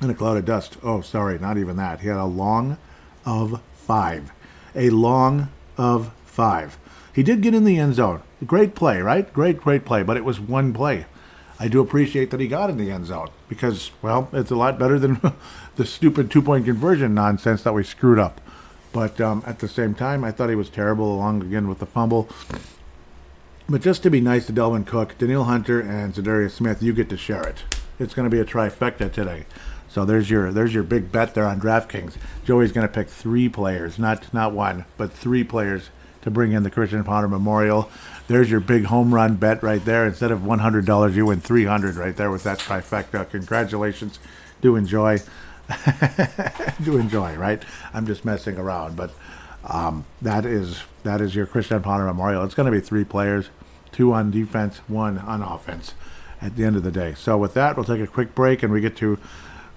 [0.00, 0.76] in a cloud of dust.
[0.82, 2.00] Oh, sorry, not even that.
[2.00, 2.78] He had a long
[3.24, 4.32] of five.
[4.74, 6.78] A long of five.
[7.14, 8.22] He did get in the end zone.
[8.46, 9.32] Great play, right?
[9.32, 11.06] Great, great play, but it was one play.
[11.60, 14.78] I do appreciate that he got in the end zone because, well, it's a lot
[14.78, 15.20] better than
[15.76, 18.40] the stupid two point conversion nonsense that we screwed up.
[18.92, 21.86] But um, at the same time, I thought he was terrible along again with the
[21.86, 22.28] fumble.
[23.68, 27.10] But just to be nice to Dalvin Cook, Danielle Hunter, and Za'Darius Smith, you get
[27.10, 27.64] to share it.
[27.98, 29.44] It's going to be a trifecta today.
[29.88, 32.14] So there's your there's your big bet there on DraftKings.
[32.44, 35.90] Joey's going to pick three players, not not one, but three players
[36.22, 37.90] to bring in the Christian Ponder Memorial.
[38.26, 40.06] There's your big home run bet right there.
[40.06, 43.28] Instead of one hundred dollars, you win three hundred right there with that trifecta.
[43.30, 44.18] Congratulations.
[44.60, 45.20] Do enjoy.
[46.82, 47.62] Do enjoy, right?
[47.92, 49.12] I'm just messing around, but
[49.64, 52.44] um, that is that is your Christian Ponder Memorial.
[52.44, 53.50] It's going to be three players,
[53.92, 55.94] two on defense, one on offense
[56.40, 57.14] at the end of the day.
[57.16, 59.18] So with that, we'll take a quick break and we get to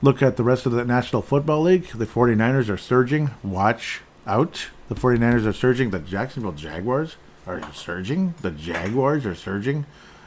[0.01, 1.87] look at the rest of the National Football League.
[1.87, 3.31] The 49ers are surging.
[3.43, 4.69] Watch out.
[4.89, 5.91] The 49ers are surging.
[5.91, 7.15] The Jacksonville Jaguars
[7.47, 8.33] are surging.
[8.41, 9.85] The Jaguars are surging.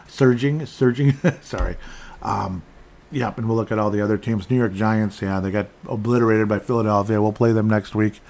[0.08, 1.16] Surging, surging.
[1.42, 1.76] Sorry.
[2.22, 2.62] Um,
[3.10, 4.48] yep, and we'll look at all the other teams.
[4.50, 7.20] New York Giants, yeah, they got obliterated by Philadelphia.
[7.20, 8.20] We'll play them next week.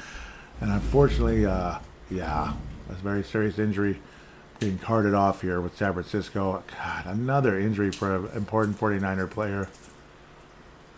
[0.60, 1.78] And unfortunately, uh,
[2.10, 2.54] yeah,
[2.88, 4.00] that's a very serious injury
[4.60, 6.62] being carted off here with San Francisco.
[6.78, 9.68] God, another injury for an important 49er player.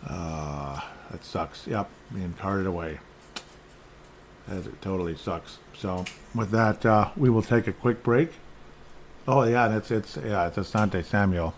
[0.07, 0.79] Uh,
[1.11, 1.67] that sucks.
[1.67, 2.99] Yep, being carted away.
[4.47, 5.57] That totally sucks.
[5.77, 8.31] So with that, uh, we will take a quick break.
[9.27, 11.53] Oh yeah, and it's yeah, it's Asante Samuel.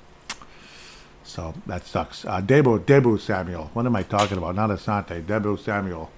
[1.24, 2.26] So that sucks.
[2.26, 3.70] Uh, Debu Deebo Samuel.
[3.74, 4.56] What am I talking about?
[4.56, 5.24] Not Asante.
[5.24, 6.12] Deebo Samuel.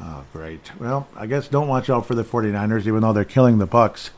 [0.00, 0.72] Oh, great.
[0.78, 4.10] Well, I guess don't watch out for the 49ers, even though they're killing the Bucks.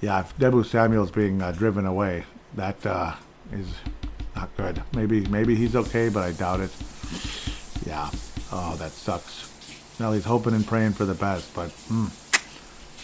[0.00, 2.24] Yeah, if Deebo Samuel's being uh, driven away,
[2.54, 3.14] that uh,
[3.52, 3.68] is
[4.42, 4.82] not good.
[4.92, 6.70] Maybe maybe he's okay, but I doubt it.
[7.86, 8.10] Yeah.
[8.50, 9.48] Oh, that sucks.
[10.00, 12.06] Well, he's hoping and praying for the best, but hmm,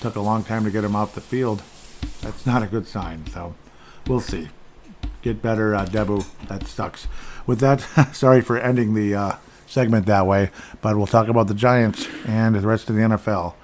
[0.01, 1.63] took a long time to get him off the field.
[2.23, 3.25] That's not a good sign.
[3.29, 3.55] So
[4.09, 4.49] we'll see.
[5.23, 6.27] Get better, uh, Deebo.
[6.49, 7.07] That sucks.
[7.47, 7.81] With that,
[8.13, 12.55] sorry for ending the uh, segment that way, but we'll talk about the Giants and
[12.55, 13.55] the rest of the NFL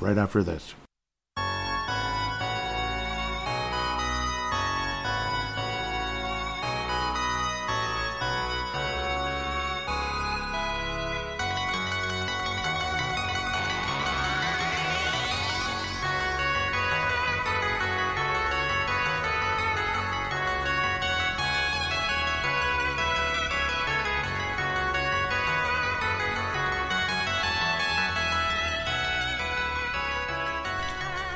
[0.00, 0.74] right after this.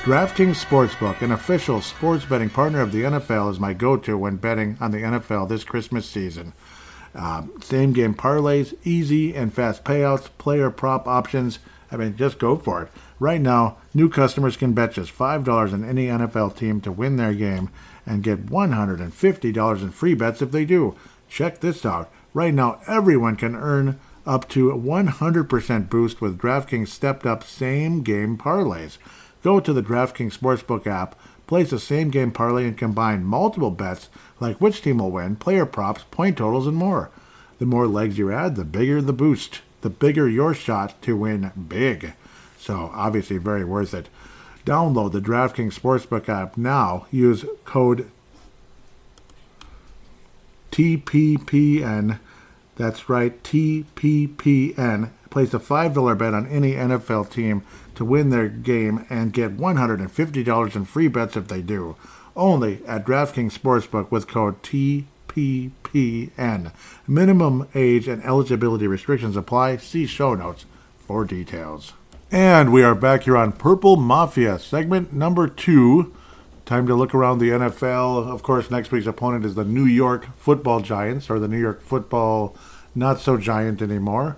[0.05, 4.37] DraftKings Sportsbook, an official sports betting partner of the NFL, is my go to when
[4.37, 6.53] betting on the NFL this Christmas season.
[7.15, 11.59] Um, same game parlays, easy and fast payouts, player prop options.
[11.91, 12.91] I mean, just go for it.
[13.19, 17.33] Right now, new customers can bet just $5 on any NFL team to win their
[17.33, 17.71] game
[18.05, 20.95] and get $150 in free bets if they do.
[21.31, 22.13] Check this out.
[22.35, 28.37] Right now, everyone can earn up to 100% boost with DraftKings stepped up same game
[28.37, 28.99] parlays.
[29.45, 34.09] Go to the DraftKings Sportsbook app, place a same game parlay, and combine multiple bets
[34.41, 37.11] like which team will win, player props, point totals, and more.
[37.59, 41.53] The more legs you add, the bigger the boost, the bigger your shot to win
[41.69, 42.15] big.
[42.59, 44.09] So, obviously, very worth it.
[44.65, 47.05] Download the DraftKings Sportsbook app now.
[47.11, 48.11] Use code
[50.73, 52.19] TPPN.
[52.77, 55.11] That's right, TPPN.
[55.29, 57.63] Place a $5 bet on any NFL team
[57.95, 61.97] to win their game and get $150 in free bets if they do.
[62.37, 65.05] Only at DraftKings Sportsbook with code TPPN.
[67.07, 69.77] Minimum age and eligibility restrictions apply.
[69.77, 70.67] See show notes
[70.99, 71.93] for details.
[72.31, 76.13] And we are back here on Purple Mafia, segment number two.
[76.65, 78.27] Time to look around the NFL.
[78.27, 81.83] Of course, next week's opponent is the New York Football Giants, or the New York
[81.83, 82.57] Football
[82.95, 84.37] Not So Giant anymore.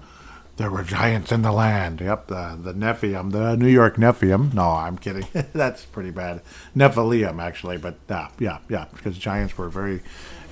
[0.57, 2.01] There were giants in the land.
[2.01, 4.55] Yep, the, the Nephilim, the New York Nephilim.
[4.55, 5.27] No, I'm kidding.
[5.53, 6.41] That's pretty bad.
[6.75, 10.01] Nephilim, actually, but uh, yeah, yeah, because giants were very,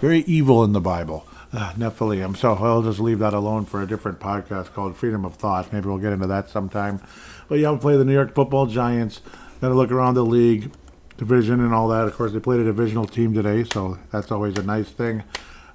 [0.00, 1.26] very evil in the Bible.
[1.54, 2.36] Uh, Nephilim.
[2.36, 5.72] So I'll just leave that alone for a different podcast called Freedom of Thought.
[5.72, 7.00] Maybe we'll get into that sometime.
[7.48, 9.20] But yeah, we play the New York Football Giants.
[9.60, 10.72] Got to look around the league,
[11.16, 12.06] division, and all that.
[12.06, 15.22] Of course, they played a divisional team today, so that's always a nice thing.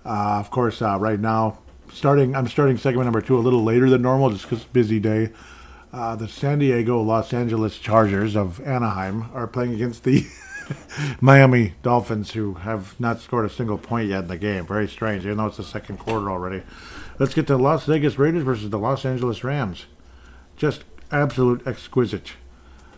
[0.06, 1.60] Uh, of course, uh, right now
[1.92, 2.36] starting.
[2.36, 5.32] I'm starting segment number two a little later than normal, just because busy day.
[5.92, 10.26] Uh, the San Diego Los Angeles Chargers of Anaheim are playing against the
[11.22, 14.68] Miami Dolphins, who have not scored a single point yet in the game.
[14.68, 16.62] Very strange, even though it's the second quarter already.
[17.18, 19.88] Let's get to Las Vegas Raiders versus the Los Angeles Rams.
[20.56, 22.34] Just absolute exquisite.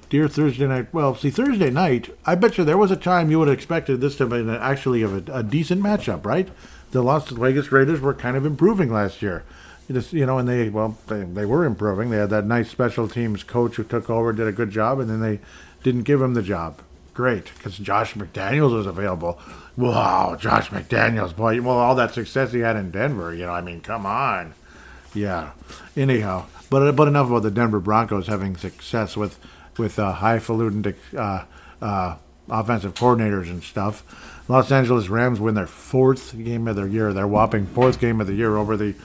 [0.09, 0.93] Dear Thursday night.
[0.93, 4.01] Well, see, Thursday night, I bet you there was a time you would have expected
[4.01, 6.49] this to be actually a, a decent matchup, right?
[6.91, 9.43] The Las Vegas Raiders were kind of improving last year.
[9.91, 12.09] just you know, and they well, they, they were improving.
[12.09, 15.09] They had that nice special teams coach who took over, did a good job, and
[15.09, 15.39] then they
[15.83, 16.81] didn't give him the job.
[17.13, 19.39] Great, because Josh McDaniels was available.
[19.75, 23.61] Wow, Josh McDaniels, boy, well, all that success he had in Denver, you know, I
[23.61, 24.53] mean, come on.
[25.13, 25.51] Yeah.
[25.95, 29.37] Anyhow, but but enough about the Denver Broncos having success with
[29.77, 31.45] with uh, highfalutin uh,
[31.81, 32.15] uh,
[32.49, 34.03] offensive coordinators and stuff.
[34.51, 38.27] Los Angeles Rams win their fourth game of the year, their whopping fourth game of
[38.27, 38.95] the year over the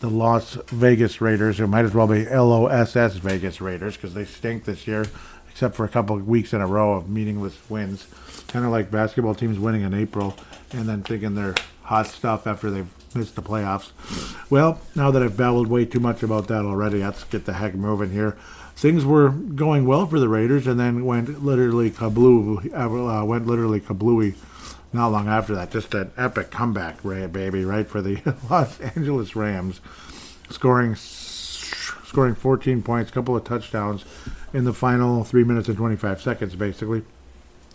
[0.00, 4.64] the Las Vegas Raiders, who might as well be LOSS Vegas Raiders because they stink
[4.64, 5.06] this year,
[5.48, 8.08] except for a couple of weeks in a row of meaningless wins.
[8.48, 10.36] Kind of like basketball teams winning in April
[10.72, 13.92] and then thinking they're hot stuff after they've missed the playoffs.
[14.50, 17.76] Well, now that I've babbled way too much about that already, let's get the heck
[17.76, 18.36] moving here.
[18.74, 22.74] Things were going well for the Raiders, and then went literally kablooey.
[22.74, 24.34] Uh, went literally kablooey
[24.96, 25.70] not long after that.
[25.70, 29.80] Just an epic comeback, baby, right for the Los Angeles Rams,
[30.50, 34.04] scoring scoring 14 points, couple of touchdowns
[34.52, 37.02] in the final three minutes and 25 seconds, basically.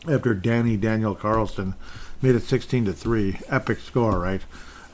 [0.10, 1.76] After Danny Daniel Carlson
[2.22, 4.42] made it 16 to three, epic score, right?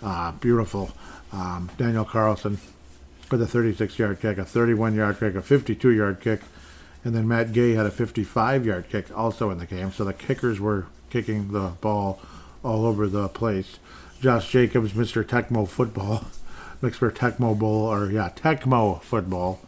[0.04, 0.92] Uh, beautiful.
[1.32, 2.58] Um, Daniel Carlson
[3.32, 6.42] with a 36 yard kick, a 31 yard kick, a 52 yard kick,
[7.04, 9.92] and then Matt Gay had a 55 yard kick also in the game.
[9.92, 10.88] So the kickers were
[11.18, 12.20] kicking the ball
[12.64, 13.80] all over the place.
[14.22, 15.24] Josh Jacobs, Mr.
[15.24, 16.26] Tecmo Football,
[16.82, 17.12] Mr.
[17.12, 19.60] Tecmo Bowl, or yeah, Tecmo Football,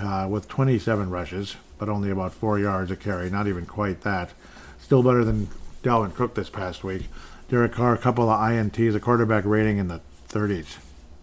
[0.00, 3.28] uh, with 27 rushes, but only about four yards a carry.
[3.28, 4.30] Not even quite that.
[4.78, 5.48] Still better than
[5.82, 7.08] Dalvin Cook this past week.
[7.48, 10.76] Derek Carr, a couple of INTs, a quarterback rating in the 30s.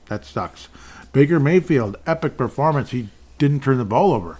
[0.07, 0.67] That sucks.
[1.13, 2.91] Baker Mayfield, epic performance.
[2.91, 4.39] He didn't turn the ball over.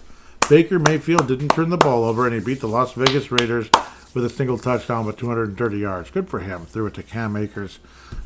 [0.50, 3.70] Baker Mayfield didn't turn the ball over, and he beat the Las Vegas Raiders
[4.14, 6.12] with a single touchdown with 230 yards.
[6.12, 6.66] Good for him.
[6.66, 7.80] Threw it to Cam Akers,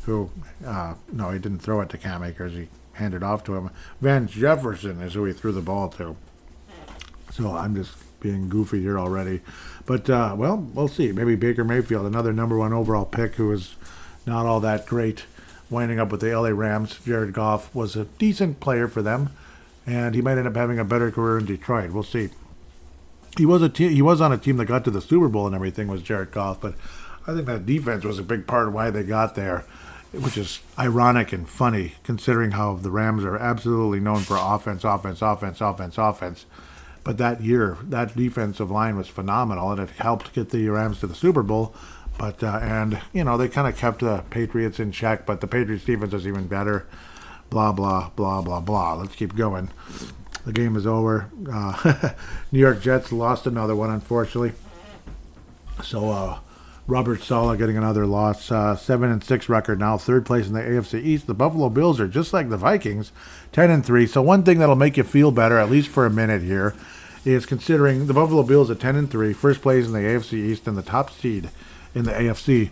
[0.04, 0.30] who,
[0.66, 2.52] uh, no, he didn't throw it to Cam Akers.
[2.52, 3.70] He handed off to him.
[4.00, 6.16] Van Jefferson is who he threw the ball to.
[7.32, 9.40] So I'm just being goofy here already.
[9.86, 11.12] But, uh, well, we'll see.
[11.12, 13.76] Maybe Baker Mayfield, another number one overall pick who is
[14.26, 15.24] not all that great,
[15.70, 16.98] winding up with the LA Rams.
[17.04, 19.30] Jared Goff was a decent player for them,
[19.86, 21.92] and he might end up having a better career in Detroit.
[21.92, 22.30] We'll see
[23.38, 25.46] he was a te- he was on a team that got to the Super Bowl
[25.46, 26.74] and everything was Jared Goff, but
[27.26, 29.64] I think that defense was a big part of why they got there,
[30.12, 35.22] which is ironic and funny considering how the Rams are absolutely known for offense, offense,
[35.22, 36.46] offense, offense, offense.
[37.04, 41.06] But that year, that defensive line was phenomenal, and it helped get the Rams to
[41.06, 41.74] the Super Bowl.
[42.18, 45.46] But uh, and you know they kind of kept the Patriots in check, but the
[45.46, 46.86] Patriots defense was even better.
[47.50, 48.94] Blah blah blah blah blah.
[48.94, 49.70] Let's keep going.
[50.48, 51.28] The game is over.
[51.52, 52.12] Uh,
[52.52, 54.52] New York Jets lost another one, unfortunately.
[55.84, 56.38] So uh,
[56.86, 58.50] Robert Saleh getting another loss.
[58.50, 61.26] Uh, seven and six record now, third place in the AFC East.
[61.26, 63.12] The Buffalo Bills are just like the Vikings,
[63.52, 64.06] ten and three.
[64.06, 66.74] So one thing that'll make you feel better, at least for a minute here,
[67.26, 70.66] is considering the Buffalo Bills at ten and three, first place in the AFC East
[70.66, 71.50] and the top seed
[71.94, 72.70] in the AFC.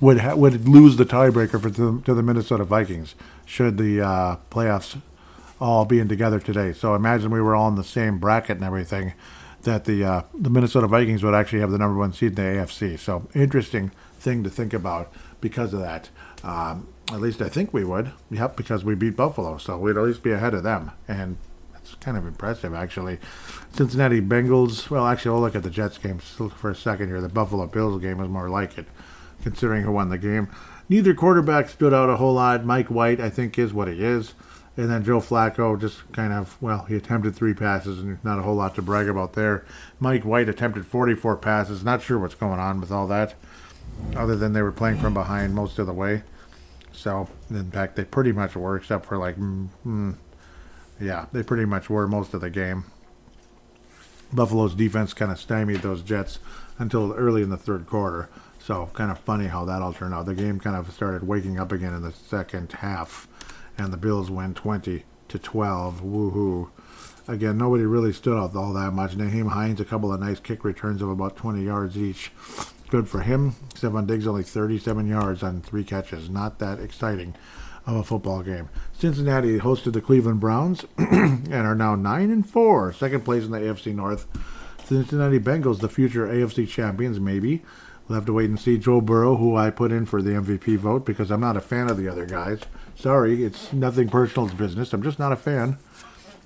[0.00, 3.14] Would ha- would lose the tiebreaker for to, to the Minnesota Vikings
[3.46, 5.00] should the uh, playoffs
[5.60, 6.72] all being together today.
[6.72, 9.14] So imagine we were all in the same bracket and everything,
[9.62, 12.42] that the uh, the Minnesota Vikings would actually have the number one seed in the
[12.42, 12.98] AFC.
[12.98, 16.10] So interesting thing to think about because of that.
[16.42, 18.12] Um, at least I think we would.
[18.30, 20.92] Yep, because we beat Buffalo, so we'd at least be ahead of them.
[21.06, 21.36] And
[21.72, 23.18] that's kind of impressive, actually.
[23.72, 24.90] Cincinnati Bengals.
[24.90, 27.20] Well, actually, we'll look at the Jets game for a second here.
[27.20, 28.86] The Buffalo Bills game was more like it,
[29.42, 30.48] considering who won the game.
[30.88, 32.64] Neither quarterback stood out a whole lot.
[32.64, 34.34] Mike White, I think, is what he is.
[34.76, 38.42] And then Joe Flacco just kind of, well, he attempted three passes and not a
[38.42, 39.64] whole lot to brag about there.
[39.98, 41.82] Mike White attempted 44 passes.
[41.82, 43.34] Not sure what's going on with all that,
[44.14, 46.22] other than they were playing from behind most of the way.
[46.92, 50.16] So, in fact, they pretty much were, except for like, mm, mm,
[51.00, 52.84] yeah, they pretty much were most of the game.
[54.32, 56.38] Buffalo's defense kind of stymied those Jets
[56.78, 58.28] until early in the third quarter.
[58.58, 60.26] So, kind of funny how that all turned out.
[60.26, 63.28] The game kind of started waking up again in the second half
[63.78, 66.02] and the Bills win 20 to 12.
[66.02, 66.70] Woohoo!
[67.28, 69.16] Again, nobody really stood out all that much.
[69.16, 72.30] Nyheim Hines, a couple of nice kick returns of about 20 yards each.
[72.88, 73.56] Good for him.
[73.74, 76.30] Stefon Diggs only 37 yards on three catches.
[76.30, 77.34] Not that exciting
[77.84, 78.68] of a football game.
[78.92, 83.58] Cincinnati hosted the Cleveland Browns and are now 9 and 4, second place in the
[83.58, 84.26] AFC North.
[84.84, 87.62] Cincinnati Bengals, the future AFC champions, maybe.
[88.06, 88.78] We'll have to wait and see.
[88.78, 91.90] Joe Burrow, who I put in for the MVP vote because I'm not a fan
[91.90, 92.60] of the other guys.
[92.96, 94.46] Sorry, it's nothing personal.
[94.48, 94.92] It's business.
[94.92, 95.78] I'm just not a fan.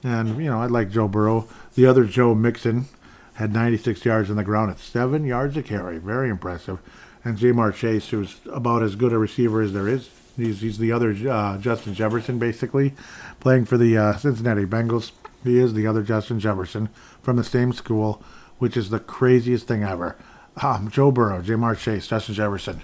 [0.03, 1.49] And, you know, I like Joe Burrow.
[1.75, 2.87] The other Joe Mixon
[3.35, 5.99] had 96 yards on the ground at seven yards a carry.
[5.99, 6.79] Very impressive.
[7.25, 10.93] And Ja'Marr Chase, who's about as good a receiver as there is, He's, he's the
[10.93, 12.95] other uh, Justin Jefferson, basically,
[13.41, 15.13] playing for the uh, Cincinnati Bengals.
[15.45, 16.89] He is the other Justin Jefferson
[17.23, 18.23] from the same school,
[18.59, 20.17] which is the craziest thing ever.
[20.63, 22.83] Um, Joe Burrow, Ja'Marr Chase, Justin Jefferson.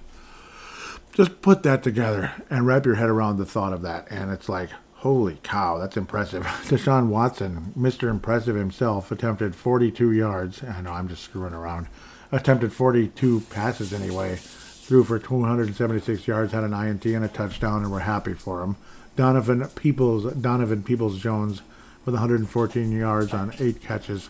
[1.16, 4.50] Just put that together and wrap your head around the thought of that, and it's
[4.50, 6.42] like, holy cow, that's impressive.
[6.68, 8.10] Deshaun Watson, Mr.
[8.10, 10.62] Impressive himself, attempted 42 yards.
[10.62, 11.86] I know I'm just screwing around.
[12.30, 17.90] Attempted 42 passes anyway threw for 276 yards, had an INT and a touchdown, and
[17.90, 18.76] we're happy for him.
[19.16, 21.62] Donovan Peoples, Donovan Peoples Jones,
[22.04, 24.28] with 114 yards on eight catches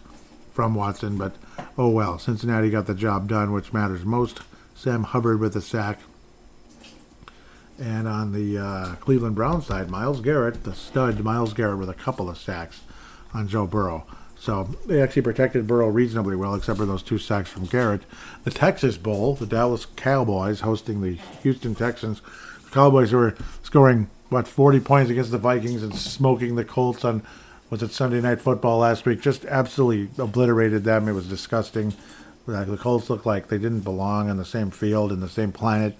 [0.52, 1.34] from Watson, but
[1.76, 2.18] oh well.
[2.20, 4.42] Cincinnati got the job done, which matters most.
[4.76, 5.98] Sam Hubbard with a sack.
[7.78, 11.94] And on the uh, Cleveland Brown side, Myles Garrett, the stud Myles Garrett, with a
[11.94, 12.80] couple of sacks
[13.34, 14.06] on Joe Burrow.
[14.38, 18.02] So they actually protected Burrow reasonably well, except for those two sacks from Garrett.
[18.44, 22.20] The Texas Bowl, the Dallas Cowboys hosting the Houston Texans.
[22.64, 27.22] The Cowboys were scoring what 40 points against the Vikings and smoking the Colts on
[27.68, 29.20] was it Sunday Night Football last week?
[29.20, 31.08] Just absolutely obliterated them.
[31.08, 31.94] It was disgusting.
[32.46, 35.50] Like The Colts looked like they didn't belong on the same field in the same
[35.50, 35.98] planet.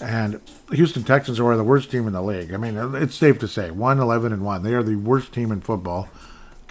[0.00, 0.40] And
[0.72, 2.52] Houston Texans are the worst team in the league.
[2.52, 4.62] I mean, it's safe to say 1 11 and 1.
[4.62, 6.08] They are the worst team in football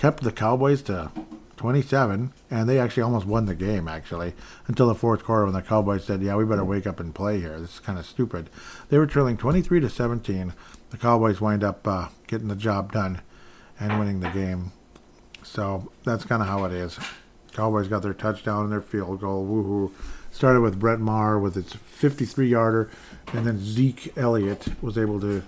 [0.03, 1.11] kept the Cowboys to
[1.55, 4.33] 27, and they actually almost won the game, actually,
[4.67, 7.39] until the fourth quarter when the Cowboys said, yeah, we better wake up and play
[7.39, 7.57] here.
[7.57, 8.49] This is kind of stupid.
[8.89, 10.51] They were trailing 23 to 17.
[10.89, 13.21] The Cowboys wind up uh, getting the job done
[13.79, 14.73] and winning the game.
[15.41, 16.99] So that's kind of how it is.
[17.53, 19.47] Cowboys got their touchdown and their field goal.
[19.47, 19.91] Woohoo.
[20.31, 22.89] Started with Brett Maher with its 53 yarder,
[23.31, 25.43] and then Zeke Elliott was able to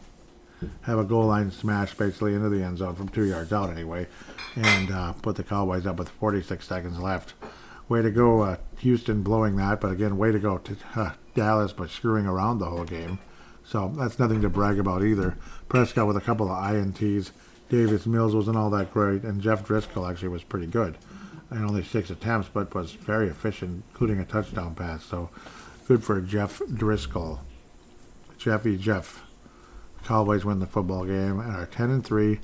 [0.82, 4.08] have a goal line smash basically into the end zone from two yards out anyway,
[4.56, 7.34] and uh, put the Cowboys up with 46 seconds left.
[7.88, 11.74] Way to go, uh, Houston blowing that, but again, way to go to uh, Dallas
[11.74, 13.20] by screwing around the whole game.
[13.64, 15.38] So that's nothing to brag about either.
[15.70, 17.32] Prescott with a couple of INTs.
[17.70, 20.98] Davis Mills wasn't all that great, and Jeff Driskel actually was pretty good.
[21.50, 25.04] And only six attempts, but was very efficient, including a touchdown pass.
[25.04, 25.30] So
[25.88, 27.40] good for Jeff Driskel.
[28.38, 29.24] Jeffy Jeff.
[30.04, 32.40] Cowboys win the football game and are 10 and 3,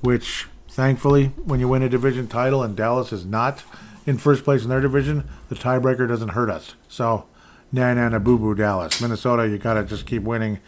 [0.00, 3.62] which thankfully, when you win a division title and Dallas is not
[4.06, 6.74] in first place in their division, the tiebreaker doesn't hurt us.
[6.88, 7.26] So,
[7.72, 9.00] na na na boo boo Dallas.
[9.00, 10.58] Minnesota, you got to just keep winning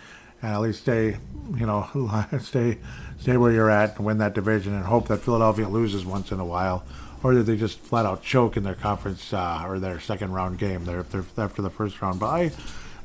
[0.42, 1.18] and at least stay,
[1.56, 1.88] you know,
[2.40, 2.78] stay
[3.18, 6.38] stay where you're at and win that division and hope that Philadelphia loses once in
[6.38, 6.84] a while
[7.22, 10.58] or that they just flat out choke in their conference uh, or their second round
[10.58, 11.04] game they're
[11.38, 12.52] after the first round bye.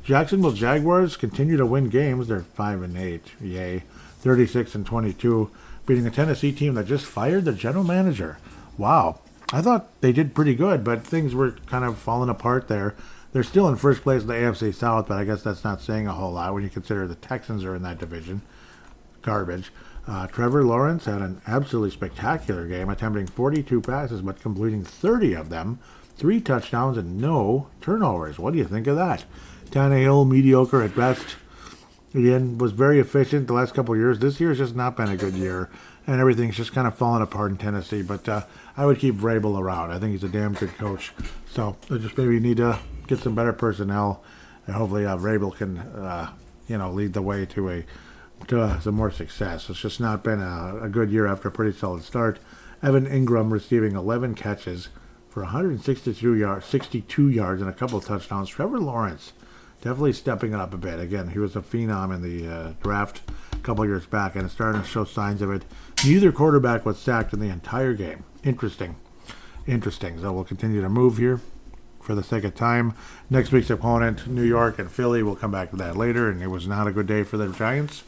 [0.02, 2.28] Jacksonville Jaguars continue to win games.
[2.28, 3.32] They're five and eight.
[3.40, 3.84] Yay,
[4.18, 5.50] 36 and 22,
[5.86, 8.38] beating a Tennessee team that just fired the general manager.
[8.76, 9.20] Wow,
[9.52, 12.94] I thought they did pretty good, but things were kind of falling apart there.
[13.32, 16.06] They're still in first place in the AFC South, but I guess that's not saying
[16.06, 18.42] a whole lot when you consider the Texans are in that division.
[19.22, 19.70] Garbage.
[20.06, 25.48] Uh, Trevor Lawrence had an absolutely spectacular game, attempting 42 passes but completing 30 of
[25.48, 25.78] them,
[26.16, 28.38] three touchdowns and no turnovers.
[28.38, 29.24] What do you think of that?
[29.72, 31.36] Tannehill, mediocre at best.
[32.14, 34.18] Again, was very efficient the last couple years.
[34.18, 35.70] This year has just not been a good year,
[36.06, 38.02] and everything's just kind of fallen apart in Tennessee.
[38.02, 38.42] But uh,
[38.76, 39.90] I would keep Vrabel around.
[39.90, 41.12] I think he's a damn good coach.
[41.50, 44.22] So I just maybe need to get some better personnel,
[44.66, 46.32] and hopefully uh, Vrabel can, uh,
[46.68, 47.84] you know, lead the way to a
[48.48, 49.70] to uh, some more success.
[49.70, 52.40] It's just not been a, a good year after a pretty solid start.
[52.82, 54.88] Evan Engram receiving 11 catches
[55.30, 58.50] for 162 yards, 62 yards, and a couple touchdowns.
[58.50, 59.32] Trevor Lawrence
[59.82, 60.98] definitely stepping up a bit.
[60.98, 63.20] Again, he was a phenom in the uh, draft
[63.52, 65.64] a couple years back, and it's starting to show signs of it.
[66.04, 68.24] Neither quarterback was sacked in the entire game.
[68.44, 68.96] Interesting.
[69.66, 70.20] Interesting.
[70.20, 71.40] So we'll continue to move here
[72.00, 72.94] for the sake of time.
[73.28, 75.22] Next week's opponent, New York and Philly.
[75.22, 77.48] We'll come back to that later, and it was not a good day for the
[77.48, 78.04] Giants.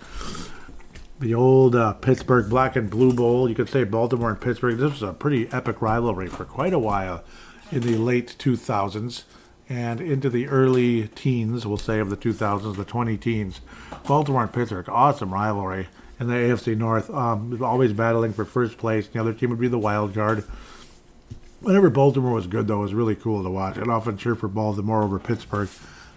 [1.19, 3.49] The old uh, Pittsburgh Black and Blue Bowl.
[3.49, 4.79] You could say Baltimore and Pittsburgh.
[4.79, 7.25] This was a pretty epic rivalry for quite a while
[7.73, 9.25] in the late 2000s
[9.69, 13.61] and into the early teens, we'll say, of the 2000s, the 20 teens.
[14.07, 15.89] Baltimore and Pittsburgh, awesome rivalry
[16.21, 19.07] in the AFC North, um, always battling for first place.
[19.09, 20.45] The other team would be the wild card.
[21.61, 23.79] Whenever Baltimore was good, though, it was really cool to watch.
[23.79, 25.71] I'd often cheer for Baltimore over Pittsburgh.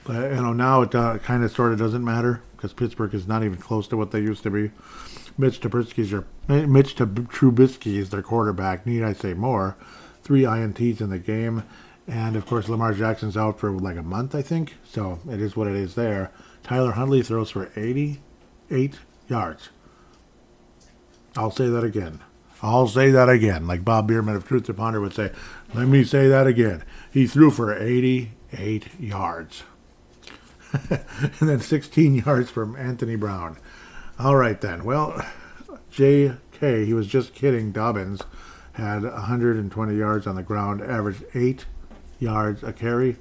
[0.04, 3.28] But, you know, now it uh, kind of sort of doesn't matter because Pittsburgh is
[3.28, 4.72] not even close to what they used to be.
[5.38, 8.86] Mitch Trubisky's your Mitch Trubisky is their quarterback.
[8.86, 9.76] Need I say more?
[10.24, 11.64] Three INTs in the game.
[12.08, 14.76] And of course, Lamar Jackson's out for like a month, I think.
[14.90, 16.32] So it is what it is there.
[16.64, 19.70] Tyler Huntley throws for 88 yards.
[21.36, 22.22] I'll say that again.
[22.62, 23.68] I'll say that again.
[23.68, 25.32] Like Bob Bierman of Truth to Ponder would say,
[25.74, 26.84] let me say that again.
[27.12, 29.64] He threw for 88 yards.
[30.90, 33.58] and then 16 yards from Anthony Brown.
[34.20, 34.84] All right, then.
[34.84, 35.24] Well,
[35.92, 37.72] J.K., he was just kidding.
[37.72, 38.22] Dobbins
[38.74, 41.66] had 120 yards on the ground, averaged eight
[42.20, 43.18] yards a carry.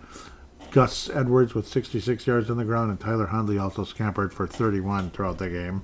[0.70, 5.10] Gus Edwards with 66 yards on the ground, and Tyler Huntley also scampered for 31
[5.10, 5.82] throughout the game.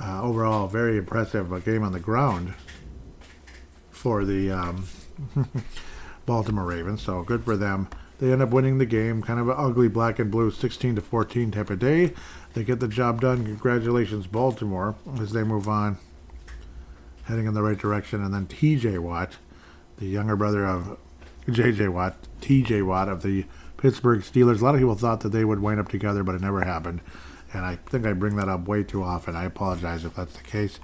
[0.00, 2.54] Uh, overall, very impressive uh, game on the ground
[3.90, 4.86] for the um,
[6.26, 7.02] Baltimore Ravens.
[7.02, 7.88] So good for them.
[8.18, 11.00] They end up winning the game, kind of an ugly black and blue 16 to
[11.00, 12.12] 14 type of day.
[12.54, 13.44] They get the job done.
[13.44, 15.98] Congratulations, Baltimore, as they move on,
[17.24, 18.22] heading in the right direction.
[18.22, 18.98] And then T.J.
[18.98, 19.38] Watt,
[19.98, 20.98] the younger brother of
[21.50, 21.88] J.J.
[21.88, 22.82] Watt, T.J.
[22.82, 24.60] Watt of the Pittsburgh Steelers.
[24.60, 27.00] A lot of people thought that they would wind up together, but it never happened.
[27.52, 29.36] And I think I bring that up way too often.
[29.36, 30.78] I apologize if that's the case.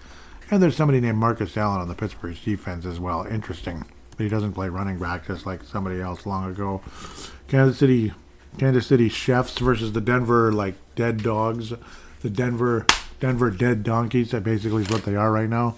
[0.51, 3.25] And there's somebody named Marcus Allen on the Pittsburgh defense as well.
[3.27, 3.85] Interesting.
[4.11, 6.83] But he doesn't play running back just like somebody else long ago.
[7.47, 8.13] Kansas City
[8.59, 11.73] Kansas City Chefs versus the Denver like dead dogs.
[12.21, 12.87] The Denver
[13.21, 14.33] Denver dead donkeys.
[14.33, 15.77] That basically is what they are right now.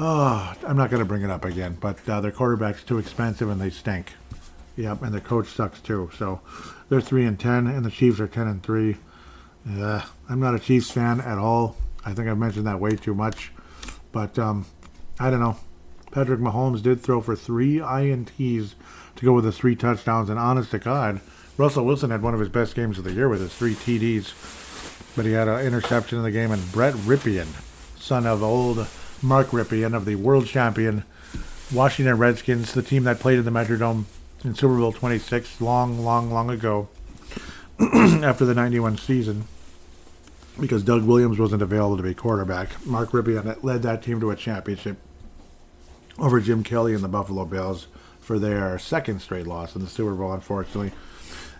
[0.00, 3.50] Oh, I'm not going to bring it up again, but uh, their quarterback's too expensive
[3.50, 4.12] and they stink.
[4.76, 6.08] Yep, and the coach sucks too.
[6.16, 6.40] So
[6.88, 8.98] they're three and ten, and the Chiefs are ten and three.
[9.66, 11.76] I'm not a Chiefs fan at all.
[12.06, 13.50] I think I've mentioned that way too much.
[14.12, 14.66] But um,
[15.18, 15.56] I don't know.
[16.12, 18.74] Patrick Mahomes did throw for three INTs
[19.16, 21.20] to go with his three touchdowns, and honest to God,
[21.56, 25.16] Russell Wilson had one of his best games of the year with his three TDs.
[25.16, 27.48] But he had an interception in the game, and Brett Rypien,
[27.98, 28.86] son of old
[29.22, 31.04] Mark Rypien of the world champion
[31.72, 34.04] Washington Redskins, the team that played in the Metrodome
[34.44, 36.88] in Super Bowl 26 long, long, long ago
[37.80, 39.44] after the 91 season
[40.60, 42.84] because Doug Williams wasn't available to be quarterback.
[42.86, 44.96] Mark Rypien led that team to a championship
[46.18, 47.86] over Jim Kelly and the Buffalo Bills
[48.20, 50.92] for their second straight loss in the Super Bowl, unfortunately.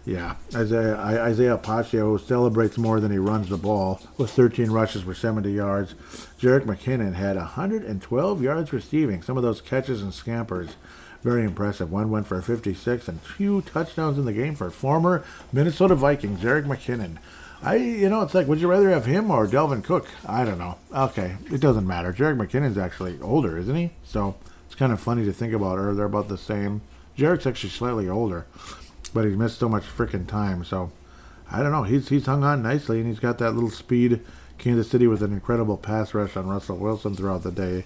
[0.08, 5.02] Yeah, uh, Isaiah, Isaiah Pacheco celebrates more than he runs the ball with 13 rushes
[5.02, 5.92] for 70 yards.
[6.40, 9.20] Jerick McKinnon had 112 yards receiving.
[9.20, 10.76] Some of those catches and scampers,
[11.22, 11.92] very impressive.
[11.92, 16.64] One went for 56 and two touchdowns in the game for former Minnesota Vikings, Jerick
[16.64, 17.18] McKinnon.
[17.62, 20.08] I, you know, it's like, would you rather have him or Dalvin Cook?
[20.24, 20.78] I don't know.
[20.90, 22.14] Okay, it doesn't matter.
[22.14, 23.90] Jerick McKinnon's actually older, isn't he?
[24.04, 26.80] So it's kind of funny to think about, or they're about the same.
[27.14, 28.46] Jerick's actually slightly older
[29.08, 30.64] but he's missed so much freaking time.
[30.64, 30.90] So
[31.50, 31.84] I don't know.
[31.84, 34.20] He's he's hung on nicely, and he's got that little speed.
[34.58, 37.84] Kansas City with an incredible pass rush on Russell Wilson throughout the day.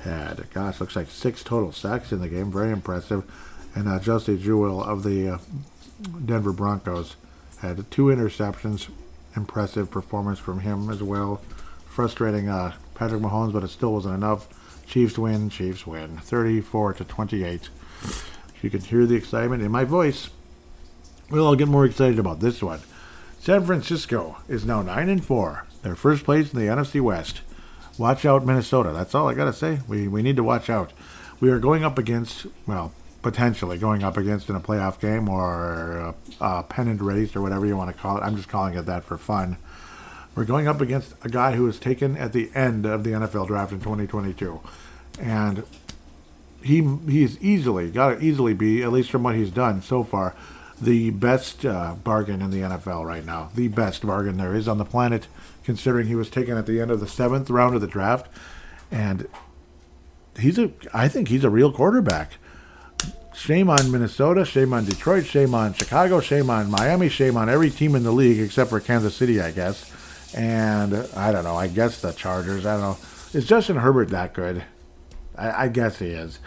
[0.00, 2.50] Had gosh, looks like six total sacks in the game.
[2.50, 3.24] Very impressive.
[3.74, 5.38] And uh, Josey Jewell of the uh,
[6.24, 7.16] Denver Broncos
[7.60, 8.88] had two interceptions.
[9.34, 11.42] Impressive performance from him as well.
[11.86, 14.48] Frustrating uh, Patrick Mahomes, but it still wasn't enough.
[14.86, 15.50] Chiefs win.
[15.50, 16.16] Chiefs win.
[16.18, 17.68] 34 to 28.
[18.62, 20.30] You can hear the excitement in my voice.
[21.30, 22.80] Well, I'll get more excited about this one.
[23.40, 25.66] San Francisco is now 9 and 4.
[25.82, 27.40] They're first place in the NFC West.
[27.98, 28.92] Watch out, Minnesota.
[28.92, 29.80] That's all I got to say.
[29.88, 30.92] We, we need to watch out.
[31.40, 36.14] We are going up against, well, potentially going up against in a playoff game or
[36.40, 38.20] a, a pennant race or whatever you want to call it.
[38.20, 39.56] I'm just calling it that for fun.
[40.36, 43.48] We're going up against a guy who was taken at the end of the NFL
[43.48, 44.60] draft in 2022.
[45.18, 45.64] And
[46.62, 50.34] he he's easily got to easily be at least from what he's done so far
[50.80, 53.50] the best uh, bargain in the NFL right now.
[53.54, 55.26] The best bargain there is on the planet,
[55.64, 58.28] considering he was taken at the end of the seventh round of the draft,
[58.90, 59.26] and
[60.38, 60.70] he's a.
[60.92, 62.38] I think he's a real quarterback.
[63.34, 67.68] Shame on Minnesota, shame on Detroit, shame on Chicago, shame on Miami, shame on every
[67.68, 69.92] team in the league except for Kansas City, I guess.
[70.34, 71.54] And I don't know.
[71.54, 72.64] I guess the Chargers.
[72.64, 72.98] I don't know.
[73.34, 74.64] Is Justin Herbert that good?
[75.36, 76.38] I, I guess he is.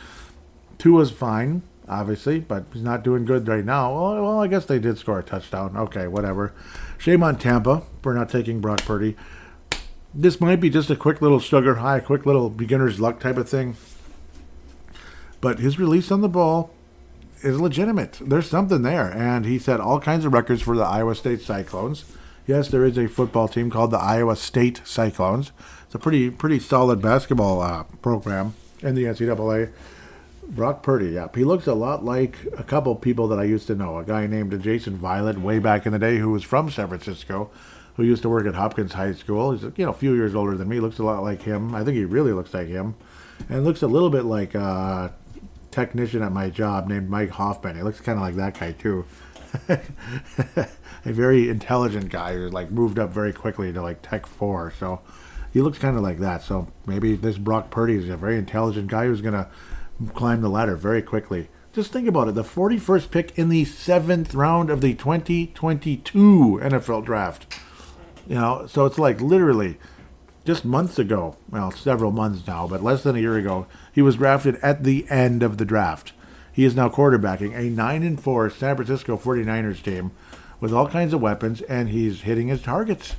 [0.80, 3.94] Tua's fine obviously, but he's not doing good right now.
[3.94, 5.76] Well, well, I guess they did score a touchdown.
[5.76, 6.54] Okay, whatever.
[6.98, 9.16] Shame on Tampa for not taking Brock Purdy.
[10.14, 13.50] This might be just a quick little sugar high, quick little beginner's luck type of
[13.50, 13.76] thing.
[15.42, 16.72] But his release on the ball
[17.42, 18.20] is legitimate.
[18.22, 19.12] There's something there.
[19.12, 22.06] And he set all kinds of records for the Iowa State Cyclones.
[22.46, 25.52] Yes, there is a football team called the Iowa State Cyclones.
[25.86, 29.72] It's a pretty pretty solid basketball uh, program in the NCAA.
[30.50, 31.36] Brock Purdy, yep.
[31.36, 34.00] He looks a lot like a couple people that I used to know.
[34.00, 37.52] A guy named Jason Violet way back in the day who was from San Francisco,
[37.96, 39.52] who used to work at Hopkins High School.
[39.52, 40.80] He's you know a few years older than me.
[40.80, 41.76] Looks a lot like him.
[41.76, 42.96] I think he really looks like him,
[43.48, 45.14] and looks a little bit like a
[45.70, 47.76] technician at my job named Mike Hoffman.
[47.76, 49.06] He looks kind of like that guy too.
[49.70, 54.74] a very intelligent guy who like moved up very quickly to like Tech Four.
[54.80, 55.02] So
[55.54, 56.42] he looks kind of like that.
[56.42, 59.48] So maybe this Brock Purdy is a very intelligent guy who's gonna
[60.14, 61.50] climb the ladder very quickly.
[61.74, 62.36] Just think about it.
[62.36, 67.60] The 41st pick in the seventh round of the 2022 NFL draft.
[68.28, 69.78] You know, so it's like literally
[70.46, 74.16] just months ago, well, several months now, but less than a year ago, he was
[74.16, 76.14] drafted at the end of the draft.
[76.52, 80.12] He is now quarterbacking a 9 and 4 San Francisco 49ers team
[80.60, 83.16] with all kinds of weapons, and he's hitting his targets.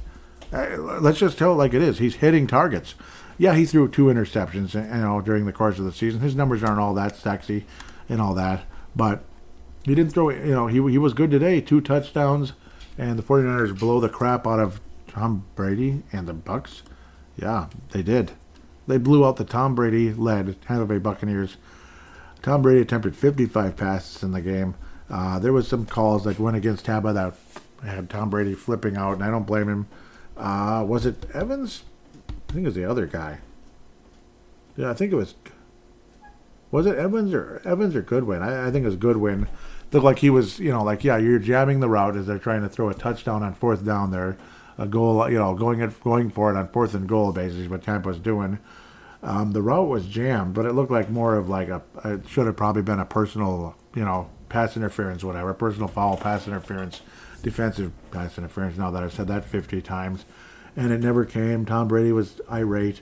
[0.52, 1.98] Uh, let's just tell it like it is.
[1.98, 2.94] He's hitting targets.
[3.40, 6.20] Yeah, he threw two interceptions, you know, during the course of the season.
[6.20, 7.64] His numbers aren't all that sexy
[8.06, 9.24] and all that, but
[9.82, 10.28] he didn't throw.
[10.28, 11.62] You know, he he was good today.
[11.62, 12.52] Two touchdowns,
[12.98, 16.82] and the 49ers blow the crap out of Tom Brady and the Bucks.
[17.34, 18.32] Yeah, they did.
[18.86, 21.56] They blew out the Tom Brady led Tampa Bay Buccaneers.
[22.42, 24.74] Tom Brady attempted 55 passes in the game.
[25.08, 27.34] Uh, there was some calls that went against Tampa that
[27.82, 29.88] had Tom Brady flipping out, and I don't blame him.
[30.36, 31.84] Uh, was it Evans?
[32.50, 33.38] I think it was the other guy.
[34.76, 35.36] Yeah, I think it was.
[36.72, 38.42] Was it Evans or Evans or Goodwin?
[38.42, 39.46] I, I think it was Goodwin.
[39.92, 42.62] Looked like he was, you know, like yeah, you're jamming the route as they're trying
[42.62, 44.36] to throw a touchdown on fourth down there,
[44.78, 47.84] a goal, you know, going at, going for it on fourth and goal, basically what
[47.84, 48.58] Tampa's doing.
[49.22, 51.82] Um, the route was jammed, but it looked like more of like a.
[52.04, 56.48] It should have probably been a personal, you know, pass interference, whatever, personal foul, pass
[56.48, 57.00] interference,
[57.44, 58.76] defensive pass interference.
[58.76, 60.24] Now that I've said that 50 times,
[60.76, 61.64] and it never came.
[61.64, 63.00] Tom Brady was irate,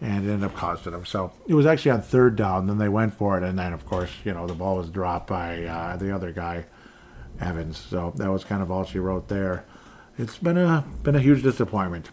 [0.00, 1.04] and it ended up costing him.
[1.04, 2.66] So it was actually on third down.
[2.66, 5.28] Then they went for it, and then of course, you know, the ball was dropped
[5.28, 6.64] by uh, the other guy,
[7.40, 7.78] Evans.
[7.78, 9.64] So that was kind of all she wrote there.
[10.18, 12.10] It's been a been a huge disappointment.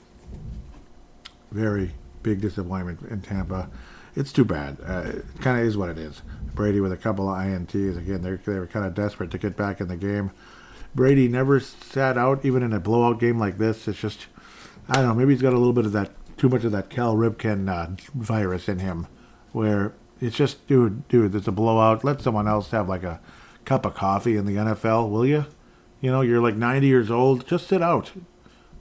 [1.51, 1.91] Very
[2.23, 3.69] big disappointment in Tampa.
[4.15, 4.77] It's too bad.
[4.85, 6.21] Uh, it kind of is what it is.
[6.55, 7.97] Brady with a couple of ints.
[7.97, 10.31] Again, they they were kind of desperate to get back in the game.
[10.95, 13.87] Brady never sat out even in a blowout game like this.
[13.87, 14.27] It's just
[14.89, 15.15] I don't know.
[15.15, 17.95] Maybe he's got a little bit of that too much of that Cal Ripken uh,
[18.13, 19.07] virus in him,
[19.51, 21.31] where it's just dude, dude.
[21.31, 22.03] There's a blowout.
[22.03, 23.19] Let someone else have like a
[23.65, 25.45] cup of coffee in the NFL, will you?
[25.99, 27.47] You know, you're like 90 years old.
[27.47, 28.11] Just sit out.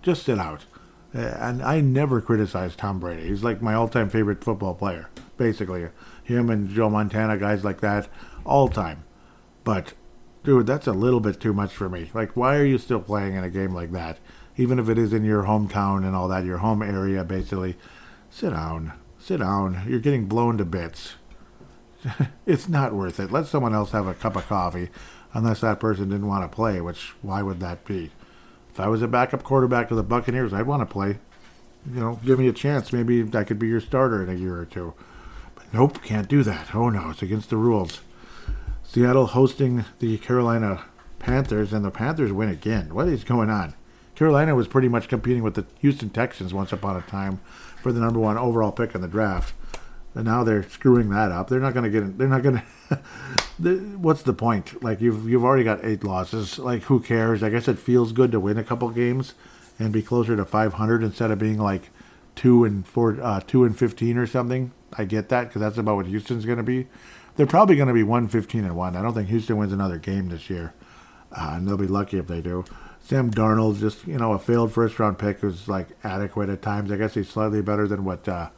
[0.02, 0.66] Just sit out.
[1.14, 3.28] Uh, and I never criticize Tom Brady.
[3.28, 5.88] He's like my all-time favorite football player, basically.
[6.22, 8.08] Him and Joe Montana, guys like that,
[8.44, 9.04] all time.
[9.64, 9.94] But,
[10.44, 12.10] dude, that's a little bit too much for me.
[12.12, 14.18] Like, why are you still playing in a game like that?
[14.56, 17.76] Even if it is in your hometown and all that, your home area, basically.
[18.30, 18.92] Sit down.
[19.18, 19.84] Sit down.
[19.86, 21.14] You're getting blown to bits.
[22.46, 23.30] it's not worth it.
[23.30, 24.90] Let someone else have a cup of coffee,
[25.32, 28.10] unless that person didn't want to play, which, why would that be?
[28.70, 31.18] If I was a backup quarterback of the Buccaneers, I'd want to play.
[31.90, 32.92] You know, give me a chance.
[32.92, 34.94] Maybe I could be your starter in a year or two.
[35.54, 36.74] But nope, can't do that.
[36.74, 38.00] Oh no, it's against the rules.
[38.82, 40.84] Seattle hosting the Carolina
[41.18, 42.94] Panthers, and the Panthers win again.
[42.94, 43.74] What is going on?
[44.16, 47.38] Carolina was pretty much competing with the Houston Texans once upon a time
[47.82, 49.54] for the number one overall pick in the draft.
[50.14, 51.48] And now they're screwing that up.
[51.48, 52.16] They're not going to get.
[52.16, 53.98] They're not going to.
[53.98, 54.82] what's the point?
[54.82, 56.58] Like you've you've already got eight losses.
[56.58, 57.42] Like who cares?
[57.42, 59.34] I guess it feels good to win a couple games
[59.78, 61.90] and be closer to 500 instead of being like
[62.34, 64.72] two and four, uh, two and 15 or something.
[64.96, 66.86] I get that because that's about what Houston's going to be.
[67.36, 68.96] They're probably going to be 115 and one.
[68.96, 70.72] I don't think Houston wins another game this year,
[71.32, 72.64] uh, and they'll be lucky if they do.
[73.06, 76.90] Sam Darnold, just you know, a failed first round pick who's like adequate at times.
[76.90, 78.50] I guess he's slightly better than what uh,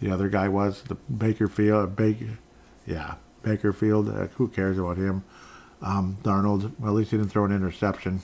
[0.00, 2.38] the other guy was, the Baker Field, Baker,
[2.86, 4.08] yeah, Baker Field.
[4.08, 5.22] Uh, who cares about him?
[5.82, 8.22] Um, Darnold, well, at least he didn't throw an interception.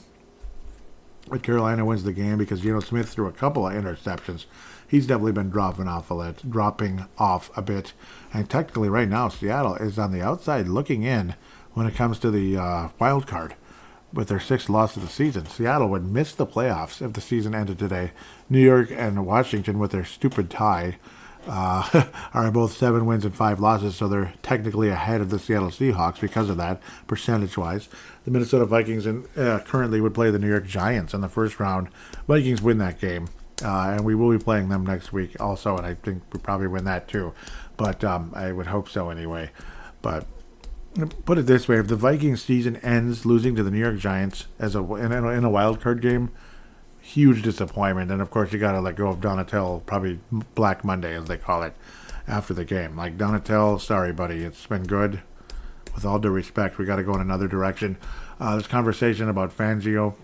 [1.29, 4.47] But Carolina wins the game because Geno Smith threw a couple of interceptions.
[4.89, 7.93] He's definitely been dropping off a bit, dropping off a bit.
[8.33, 11.35] And technically, right now, Seattle is on the outside looking in
[11.75, 13.57] when it comes to the uh, wild card
[14.17, 15.47] with their sixth loss of the season.
[15.47, 18.13] Seattle would miss the playoffs if the season ended today.
[18.49, 20.97] New York and Washington, with their stupid tie,
[21.47, 25.69] uh, are both seven wins and five losses, so they're technically ahead of the Seattle
[25.69, 27.89] Seahawks because of that, percentage wise.
[28.25, 31.61] The Minnesota Vikings and, uh, currently would play the New York Giants in the first
[31.61, 31.89] round.
[32.27, 33.29] Vikings win that game.
[33.65, 36.67] Uh, and we will be playing them next week also, and I think we probably
[36.67, 37.33] win that too.
[37.79, 39.51] But um, I would hope so anyway.
[40.03, 40.27] But
[41.25, 44.47] put it this way: if the Vikings season ends losing to the New York Giants
[44.59, 46.31] as a in a, in a wild card game,
[47.01, 48.11] huge disappointment.
[48.11, 50.19] And of course, you got to let go of Donatell, probably
[50.55, 51.75] Black Monday as they call it,
[52.27, 52.97] after the game.
[52.97, 55.23] Like Donatell, sorry, buddy, it's been good.
[55.95, 57.97] With all due respect, we got to go in another direction.
[58.39, 60.15] Uh, this conversation about Fangio,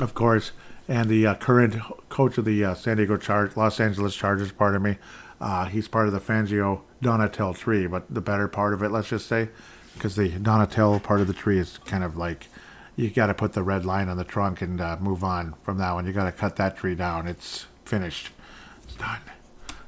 [0.00, 0.52] of course,
[0.88, 1.76] and the uh, current
[2.10, 4.52] coach of the uh, San Diego Char- Los Angeles Chargers.
[4.52, 4.98] Pardon me.
[5.40, 9.08] Uh, he's part of the Fangio Donatell tree, but the better part of it, let's
[9.08, 9.48] just say,
[9.94, 12.48] because the Donatell part of the tree is kind of like
[12.96, 15.78] you got to put the red line on the trunk and uh, move on from
[15.78, 16.06] that one.
[16.06, 17.26] You got to cut that tree down.
[17.26, 18.30] It's finished.
[18.84, 19.20] It's done.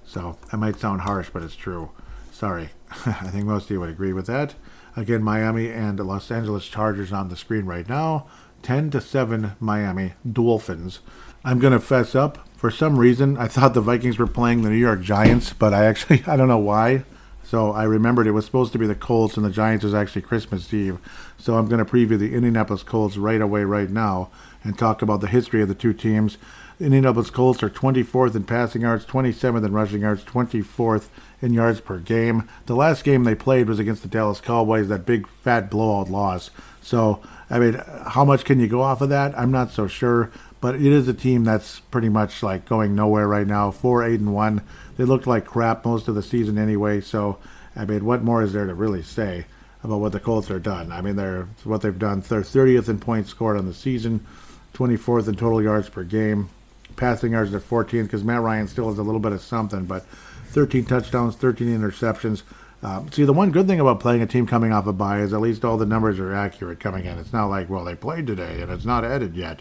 [0.05, 1.91] So that might sound harsh, but it's true.
[2.33, 2.71] Sorry.
[3.07, 4.55] I think most of you would agree with that.
[4.97, 8.27] Again, Miami and Los Angeles Chargers on the screen right now.
[8.63, 11.01] 10 to 7 Miami Dolphins.
[11.45, 12.49] I'm going to fess up.
[12.57, 15.85] For some reason, I thought the Vikings were playing the New York Giants, but I
[15.85, 17.05] actually, I don't know why.
[17.47, 20.23] So I remembered it was supposed to be the Colts and the Giants was actually
[20.23, 20.99] Christmas Eve.
[21.39, 24.31] So I'm going to preview the Indianapolis Colts right away, right now,
[24.65, 26.39] and talk about the history of the two teams.
[26.79, 31.07] The Indianapolis Colts are 24th in passing yards, 27th in rushing yards, 24th
[31.41, 32.49] in yards per game.
[32.67, 36.51] The last game they played was against the Dallas Cowboys, that big fat blowout loss.
[36.83, 39.39] So, I mean, how much can you go off of that?
[39.39, 40.33] I'm not so sure.
[40.61, 43.71] But it is a team that's pretty much like going nowhere right now.
[43.71, 44.63] Four, eight, and one.
[44.97, 47.01] They looked like crap most of the season anyway.
[47.01, 47.39] So,
[47.75, 49.47] I mean, what more is there to really say
[49.83, 50.91] about what the Colts are done?
[50.91, 52.21] I mean, they're what they've done.
[52.21, 54.27] They're 30th in points scored on the season,
[54.75, 56.49] 24th in total yards per game.
[56.97, 60.07] Passing yards are 14th because Matt Ryan still has a little bit of something, but
[60.49, 62.43] 13 touchdowns, 13 interceptions.
[62.83, 65.33] Um, see, the one good thing about playing a team coming off a bye is
[65.33, 67.19] at least all the numbers are accurate coming in.
[67.19, 69.61] It's not like, well, they played today and it's not added yet.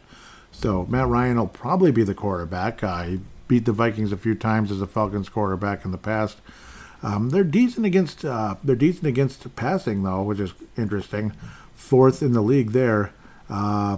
[0.52, 2.84] So Matt Ryan will probably be the quarterback.
[2.84, 6.38] Uh, he beat the Vikings a few times as a Falcons quarterback in the past.
[7.04, 11.34] Um, they're decent against uh, they're decent against passing though, which is interesting.
[11.74, 13.14] Fourth in the league there.
[13.50, 13.98] Uh,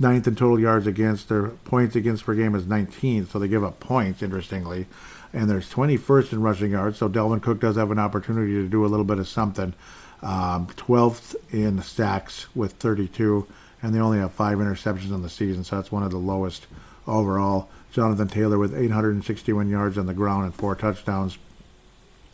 [0.00, 1.28] ninth in total yards against.
[1.28, 4.22] Their points against per game is 19th, so they give up points.
[4.22, 4.86] Interestingly,
[5.32, 6.98] and there's 21st in rushing yards.
[6.98, 9.74] So Dalvin Cook does have an opportunity to do a little bit of something.
[10.22, 13.46] Um, 12th in sacks with 32,
[13.80, 16.66] and they only have five interceptions on the season, so that's one of the lowest
[17.06, 17.70] overall.
[17.92, 21.38] Jonathan Taylor with 861 yards on the ground and four touchdowns.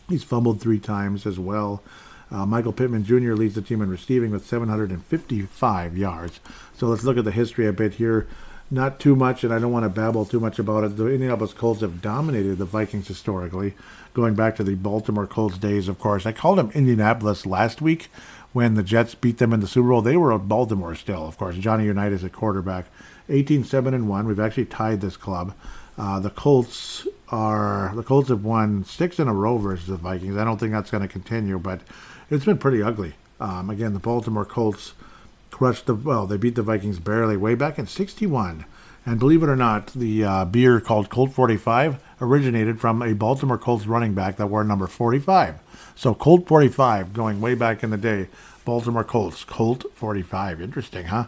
[0.09, 1.82] He's fumbled three times as well.
[2.30, 3.34] Uh, Michael Pittman Jr.
[3.34, 6.40] leads the team in receiving with 755 yards.
[6.76, 8.26] So let's look at the history a bit here.
[8.68, 10.96] Not too much, and I don't want to babble too much about it.
[10.96, 13.74] The Indianapolis Colts have dominated the Vikings historically,
[14.12, 16.26] going back to the Baltimore Colts days, of course.
[16.26, 18.11] I called them Indianapolis last week
[18.52, 20.02] when the Jets beat them in the Super Bowl.
[20.02, 21.54] They were at Baltimore still, of course.
[21.57, 22.86] Johnny Unitas at quarterback.
[23.28, 24.26] 18 7 and 1.
[24.26, 25.54] We've actually tied this club.
[25.98, 30.36] Uh, the Colts are the Colts have won six in a row versus the Vikings.
[30.36, 31.80] I don't think that's going to continue, but
[32.30, 33.14] it's been pretty ugly.
[33.40, 34.92] Um, again, the Baltimore Colts
[35.50, 38.66] crushed the well, they beat the Vikings barely way back in '61.
[39.06, 43.56] And believe it or not, the uh, beer called Colt 45 originated from a Baltimore
[43.56, 45.60] Colts running back that wore number 45.
[45.94, 48.28] So Colt 45, going way back in the day,
[48.64, 50.60] Baltimore Colts, Colt 45.
[50.60, 51.26] Interesting, huh?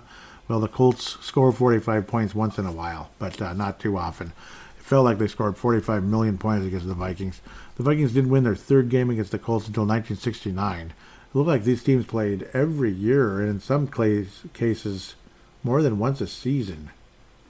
[0.49, 4.33] Well, the Colts score 45 points once in a while, but uh, not too often.
[4.79, 7.43] It felt like they scored 45 million points against the Vikings.
[7.77, 10.87] The Vikings didn't win their third game against the Colts until 1969.
[10.87, 10.93] It
[11.35, 15.15] looked like these teams played every year, and in some cases,
[15.63, 16.91] more than once a season.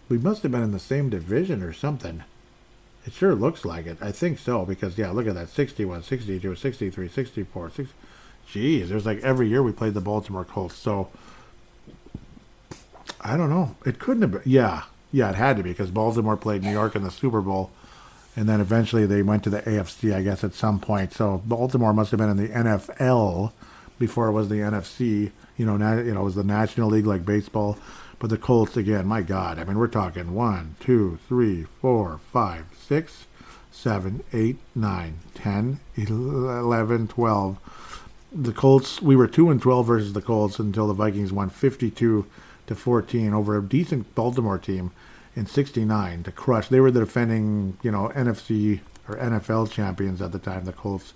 [0.09, 2.25] We must have been in the same division or something.
[3.07, 3.99] It sure looks like it.
[4.01, 7.95] I think so, because, yeah, look at that 61, 62, 63, 64, 60.
[8.51, 10.77] Jeez, there's like every year we played the Baltimore Colts.
[10.77, 11.11] So,
[13.21, 13.77] I don't know.
[13.85, 14.43] It couldn't have been.
[14.45, 17.71] Yeah, yeah, it had to be because Baltimore played New York in the Super Bowl
[18.39, 21.13] and then eventually they went to the AFC, I guess, at some point.
[21.13, 23.51] So Baltimore must have been in the NFL
[23.99, 25.33] before it was the NFC.
[25.57, 27.79] You know, na- you know, it was the National League like baseball.
[28.21, 32.67] But the Colts again, my God, I mean, we're talking one, two, three, four, five,
[32.79, 33.27] six,
[33.73, 37.59] seven, eight, nine, ten, eleven, twelve.
[38.31, 42.25] The Colts, we were two and twelve versus the Colts until the Vikings won fifty-two
[42.69, 44.93] to fourteen over a decent Baltimore team
[45.35, 46.69] in '69 to crush.
[46.69, 50.65] They were the defending, you know, NFC or NFL champions at the time.
[50.65, 51.15] The Colts,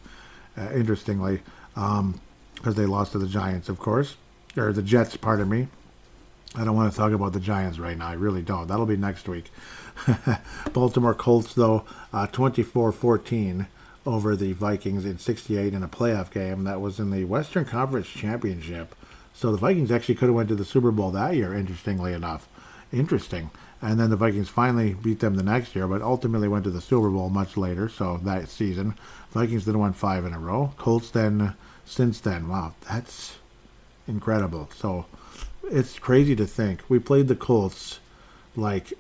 [0.57, 1.41] uh, interestingly.
[1.77, 2.21] Um,
[2.63, 4.17] because they lost to the Giants, of course,
[4.57, 5.17] or the Jets.
[5.17, 5.67] Pardon me.
[6.55, 8.07] I don't want to talk about the Giants right now.
[8.07, 8.69] I really don't.
[8.69, 9.51] That'll be next week.
[10.73, 13.67] Baltimore Colts, though, uh, 24-14
[14.07, 18.09] over the Vikings in 68 in a playoff game that was in the Western Conference
[18.09, 18.95] Championship.
[19.43, 22.49] So the Vikings actually could have went to the Super Bowl that year, interestingly enough.
[22.93, 23.51] Interesting.
[23.81, 26.81] And then the Vikings finally beat them the next year, but ultimately went to the
[26.81, 28.95] Super Bowl much later, so that season.
[29.33, 30.73] Vikings then won five in a row.
[30.77, 32.47] Colts then since then.
[32.49, 33.39] Wow, that's
[34.07, 34.71] incredible.
[34.77, 35.07] So
[35.65, 36.83] it's crazy to think.
[36.89, 37.99] We played the Colts
[38.55, 38.93] like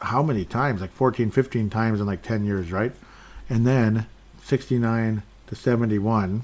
[0.00, 0.80] how many times?
[0.80, 2.90] Like 14, 15 times in like 10 years, right?
[3.48, 4.06] And then
[4.42, 6.42] 69 to 71.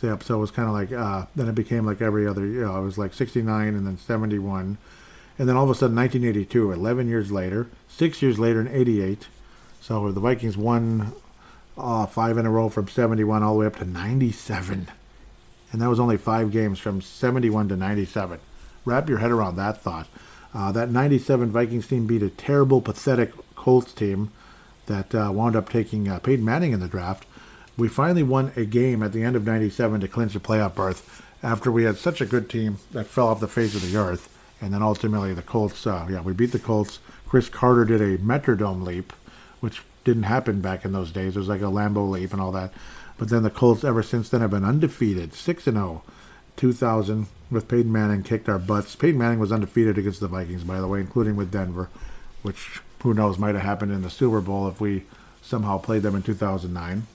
[0.00, 2.60] So, so it was kind of like, uh, then it became like every other, you
[2.60, 4.78] know, it was like 69 and then 71.
[5.38, 9.26] And then all of a sudden, 1982, 11 years later, six years later in 88.
[9.80, 11.12] So the Vikings won
[11.76, 14.88] uh, five in a row from 71 all the way up to 97.
[15.72, 18.38] And that was only five games from 71 to 97.
[18.84, 20.08] Wrap your head around that thought.
[20.54, 24.30] Uh, that 97 Vikings team beat a terrible, pathetic Colts team
[24.86, 27.26] that uh, wound up taking uh, Peyton Manning in the draft.
[27.78, 31.24] We finally won a game at the end of 97 to clinch a playoff berth.
[31.40, 34.28] after we had such a good team that fell off the face of the earth,
[34.60, 35.86] and then ultimately the Colts.
[35.86, 36.98] Uh, yeah, we beat the Colts.
[37.28, 39.12] Cris Carter did a Metrodome leap,
[39.60, 41.36] which didn't happen back in those days.
[41.36, 42.72] It was like a Lambeau leap and all that.
[43.16, 46.02] But then the Colts, ever since then, have been undefeated, six and zero.
[46.56, 48.96] 2000 with Peyton Manning kicked our butts.
[48.96, 51.88] Peyton Manning was undefeated against the Vikings, by the way, including with Denver,
[52.42, 55.04] which who knows might have happened in the Super Bowl if we
[55.40, 57.06] somehow played them in 2009.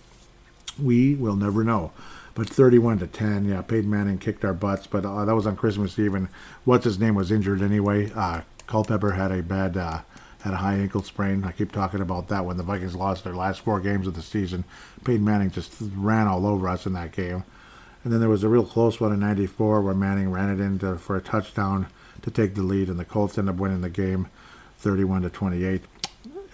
[0.82, 1.92] We will never know.
[2.36, 5.56] But 31 to 10, yeah, Peyton Manning kicked our butts, but uh, that was on
[5.56, 6.30] Christmas Eve, and
[6.66, 8.12] what's his name was injured anyway.
[8.16, 10.02] Uh, Culpepper had a bad, uh,
[10.42, 11.44] had a high ankle sprain.
[11.44, 14.24] I keep talking about that when the Vikings lost their last four games of the
[14.24, 14.64] season.
[15.04, 17.44] Peyton Manning just ran all over us in that game.
[18.04, 20.98] And then there was a real close one in '94 where Manning ran it into
[20.98, 21.88] for a touchdown
[22.24, 24.28] to take the lead, and the Colts end up winning the game,
[24.80, 25.84] 31 to 28.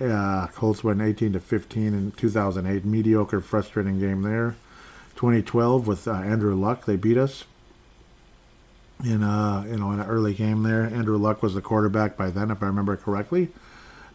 [0.01, 2.85] Uh, Colts win 18 to 15 in 2008.
[2.85, 4.55] Mediocre, frustrating game there.
[5.15, 7.43] 2012 with uh, Andrew Luck, they beat us
[9.03, 10.83] in uh you know in an early game there.
[10.83, 13.49] Andrew Luck was the quarterback by then, if I remember correctly.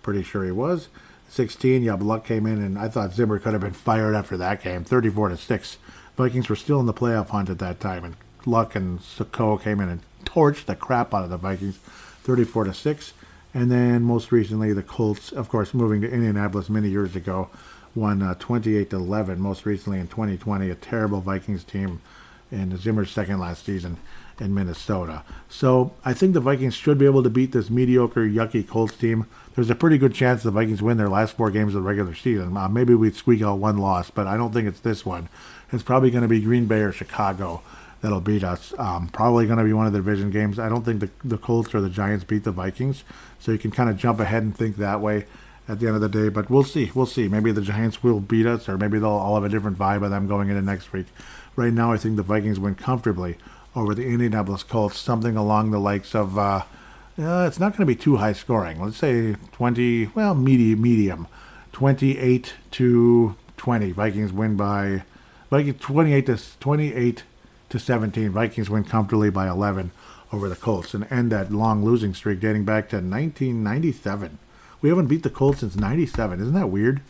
[0.02, 0.88] Pretty sure he was.
[1.30, 4.62] 16, yeah, Luck came in, and I thought Zimmer could have been fired after that
[4.62, 5.78] game, 34 to six.
[6.16, 8.16] Vikings were still in the playoff hunt at that time, and
[8.46, 11.78] Luck and Soko came in and torched the crap out of the Vikings,
[12.22, 13.14] 34 to six.
[13.54, 17.48] And then most recently, the Colts, of course, moving to Indianapolis many years ago,
[17.94, 19.40] won uh, 28 to 11.
[19.40, 22.00] Most recently in 2020, a terrible Vikings team
[22.50, 23.98] in Zimmer's second last season
[24.40, 25.22] in Minnesota.
[25.48, 29.26] So I think the Vikings should be able to beat this mediocre, yucky Colts team.
[29.54, 32.14] There's a pretty good chance the Vikings win their last four games of the regular
[32.14, 32.56] season.
[32.56, 35.28] Uh, maybe we'd squeak out one loss, but I don't think it's this one.
[35.72, 37.62] It's probably going to be Green Bay or Chicago
[38.04, 38.74] that'll beat us.
[38.78, 40.58] Um, probably going to be one of the division games.
[40.58, 43.02] I don't think the, the Colts or the Giants beat the Vikings,
[43.44, 45.26] so you can kind of jump ahead and think that way
[45.68, 46.30] at the end of the day.
[46.30, 46.90] But we'll see.
[46.94, 47.28] We'll see.
[47.28, 50.10] Maybe the Giants will beat us, or maybe they'll all have a different vibe of
[50.10, 51.06] them going into next week.
[51.54, 53.36] Right now, I think the Vikings win comfortably
[53.76, 56.38] over the Indianapolis Colts, something along the likes of.
[56.38, 56.62] Uh,
[57.18, 58.80] uh, it's not going to be too high scoring.
[58.80, 61.28] Let's say 20, well, medium, medium,
[61.72, 63.92] 28 to 20.
[63.92, 65.04] Vikings win by,
[65.50, 67.22] Vikings 28 to 28
[67.68, 68.30] to 17.
[68.30, 69.90] Vikings win comfortably by 11
[70.34, 74.38] over the Colts and end that long losing streak dating back to 1997.
[74.82, 76.40] We haven't beat the Colts since 97.
[76.40, 77.00] Isn't that weird?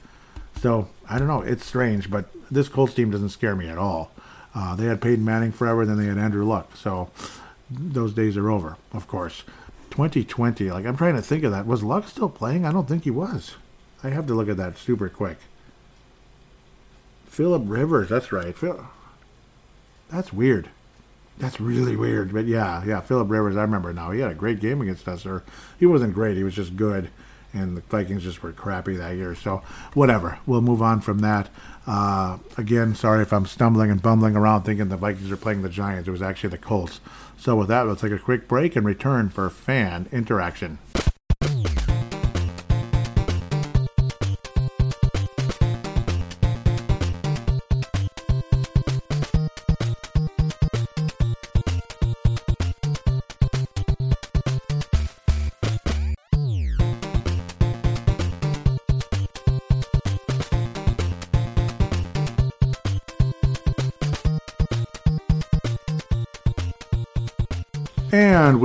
[0.60, 1.40] So, I don't know.
[1.40, 4.12] It's strange, but this Colts team doesn't scare me at all.
[4.54, 6.76] Uh, they had Peyton Manning forever, then they had Andrew Luck.
[6.76, 7.10] So,
[7.70, 9.42] those days are over, of course.
[9.90, 11.66] 2020, like, I'm trying to think of that.
[11.66, 12.64] Was Luck still playing?
[12.64, 13.56] I don't think he was.
[14.02, 15.38] I have to look at that super quick.
[17.26, 18.56] Philip Rivers, that's right.
[18.56, 18.86] Phil,
[20.10, 20.68] that's weird.
[21.38, 22.32] That's really weird.
[22.32, 24.10] But yeah, yeah, Philip Rivers, I remember now.
[24.12, 25.42] He had a great game against us, or
[25.78, 26.36] he wasn't great.
[26.36, 27.10] He was just good
[27.54, 29.34] and the Vikings just were crappy that year.
[29.34, 29.62] So
[29.94, 31.48] whatever, we'll move on from that.
[31.86, 35.68] Uh, again, sorry if I'm stumbling and bumbling around thinking the Vikings are playing the
[35.68, 36.08] Giants.
[36.08, 37.00] It was actually the Colts.
[37.38, 40.78] So with that, we'll take a quick break and return for fan interaction.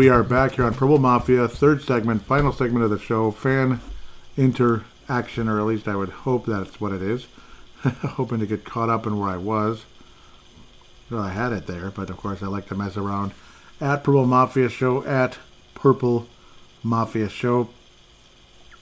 [0.09, 3.79] We are back here on Purple Mafia, third segment, final segment of the show, fan
[4.37, 7.27] interaction, or at least I would hope that's what it is.
[7.83, 9.85] Hoping to get caught up in where I was.
[11.11, 13.33] Well, I had it there, but of course I like to mess around.
[13.79, 15.37] At Purple Mafia Show, at
[15.75, 16.25] Purple
[16.81, 17.69] Mafia Show.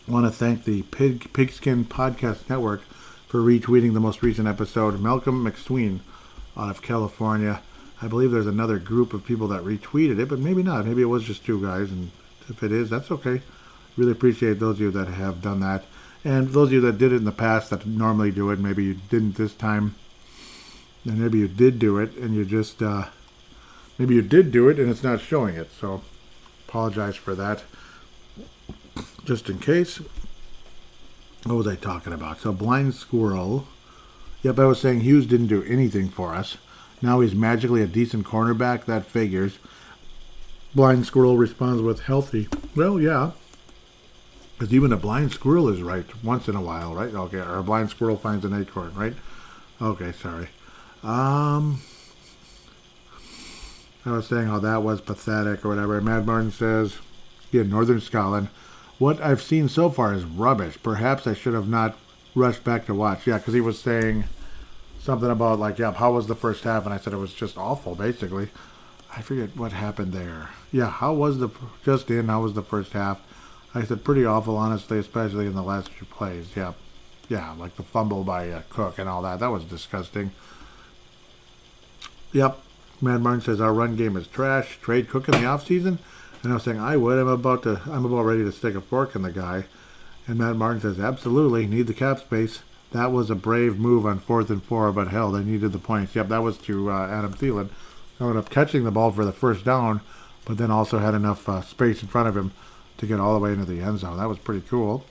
[0.08, 2.84] I want to thank the Pig Pigskin Podcast Network
[3.28, 5.02] for retweeting the most recent episode.
[5.02, 6.00] Malcolm McSween
[6.56, 7.62] out of California
[8.02, 10.86] I believe there's another group of people that retweeted it, but maybe not.
[10.86, 12.12] Maybe it was just two guys, and
[12.48, 13.42] if it is, that's okay.
[13.96, 15.84] Really appreciate those of you that have done that.
[16.24, 18.84] And those of you that did it in the past that normally do it, maybe
[18.84, 19.96] you didn't this time.
[21.06, 23.06] And maybe you did do it, and you just, uh,
[23.98, 25.72] maybe you did do it and it's not showing it.
[25.72, 26.02] So
[26.68, 27.64] apologize for that.
[29.26, 30.02] Just in case.
[31.44, 32.42] What was I talking about?
[32.42, 33.68] So Blind Squirrel.
[34.44, 36.58] Yep, I was saying Hughes didn't do anything for us.
[37.02, 38.86] Now he's magically a decent cornerback.
[38.86, 39.60] That figures.
[40.76, 42.48] Blind squirrel responds with healthy.
[42.76, 43.32] Well, yeah.
[44.58, 47.14] Because even a blind squirrel is right once in a while, right?
[47.14, 49.14] Okay, or a blind squirrel finds an acorn, right?
[49.82, 50.50] Okay, sorry.
[51.04, 51.82] Um,
[54.06, 56.02] I was saying how that was pathetic or whatever.
[56.02, 56.98] Mad Martin says,
[57.52, 58.50] yeah, Northern Scotland.
[58.98, 60.78] What I've seen so far is rubbish.
[60.82, 61.96] Perhaps I should have not
[62.34, 63.28] rushed back to watch.
[63.28, 64.24] Yeah, because he was saying
[65.08, 66.86] something about like, yeah, how was the first half?
[66.86, 68.50] And I said it was just awful, basically.
[69.16, 70.50] I forget what happened there.
[70.72, 71.50] Yeah, how was the
[71.84, 72.28] just in?
[72.28, 73.20] How was the first half?
[73.74, 76.50] I said pretty awful, honestly, especially in the last few plays.
[76.56, 76.74] Yeah,
[77.30, 79.40] yeah, like the fumble by uh, Cook and all that.
[79.40, 80.32] That was disgusting.
[82.34, 82.60] Yep,
[83.02, 84.78] Matt Martin says our run game is trash.
[84.82, 86.00] Trade Cook in the offseason?
[86.44, 87.18] And I was saying I would.
[87.18, 87.82] I'm about to.
[87.86, 89.64] I'm about ready to stick a fork in the guy.
[90.28, 92.60] And Matt Martin says absolutely need the cap space.
[92.92, 96.16] That was a brave move on fourth and four, but hell, they needed the points.
[96.16, 97.70] Yep, that was to uh, Adam Thielen.
[98.20, 100.02] Ended up catching the ball for the first down,
[100.46, 102.52] but then also had enough uh, space in front of him
[102.98, 104.18] to get all the way into the end zone.
[104.18, 105.06] That was pretty cool.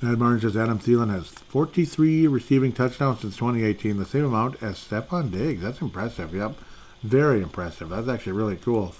[0.00, 4.76] Matt Martin says Adam Thielen has 43 receiving touchdowns since 2018, the same amount as
[4.76, 5.62] Stefon Diggs.
[5.62, 6.34] That's impressive.
[6.34, 6.56] Yep,
[7.02, 7.88] very impressive.
[7.88, 8.94] That's actually really cool.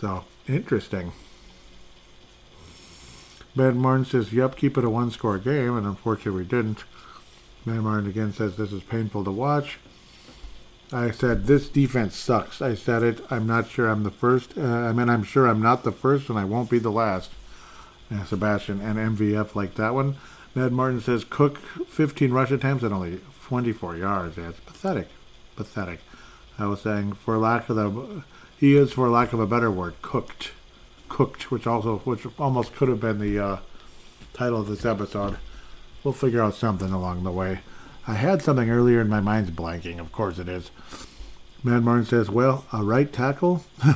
[0.00, 1.12] So interesting.
[3.58, 6.84] Matt Martin says, "Yep, keep it a one-score game," and unfortunately, we didn't.
[7.66, 9.80] Matt Martin again says, "This is painful to watch."
[10.92, 13.26] I said, "This defense sucks." I said it.
[13.32, 14.56] I'm not sure I'm the first.
[14.56, 17.32] Uh, I mean, I'm sure I'm not the first, and I won't be the last.
[18.08, 20.14] Yeah, Sebastian and MVF like that one.
[20.54, 25.08] Matt Martin says, "Cook 15 rush attempts and only 24 yards." It's pathetic,
[25.56, 25.98] pathetic.
[26.60, 28.22] I was saying, for lack of the,
[28.56, 30.52] he is, for lack of a better word, cooked
[31.08, 33.58] cooked, which also which almost could have been the uh,
[34.32, 35.38] title of this episode.
[36.04, 37.60] We'll figure out something along the way.
[38.06, 39.98] I had something earlier and my mind's blanking.
[39.98, 40.70] Of course it is.
[41.62, 43.64] Matt Martin says, "Well, a right tackle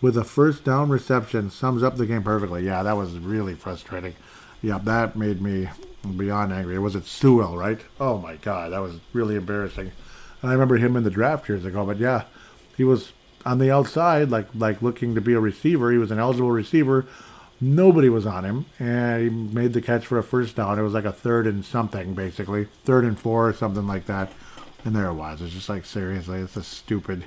[0.00, 4.14] with a first down reception sums up the game perfectly." Yeah, that was really frustrating.
[4.62, 5.68] Yeah, that made me
[6.16, 6.76] beyond angry.
[6.76, 7.80] It was it Sewell, right?
[7.98, 9.92] Oh my God, that was really embarrassing.
[10.42, 11.84] And I remember him in the draft years ago.
[11.84, 12.24] But yeah,
[12.76, 13.12] he was
[13.44, 15.90] on the outside, like like looking to be a receiver.
[15.90, 17.06] He was an eligible receiver.
[17.60, 20.78] Nobody was on him, and he made the catch for a first down.
[20.78, 24.32] It was like a third and something, basically, third and four or something like that.
[24.82, 25.42] And there it was.
[25.42, 27.24] It's just like seriously, it's a stupid.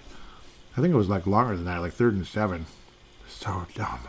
[0.75, 2.65] I think it was like longer than that, like third and seven.
[3.27, 3.99] So dumb.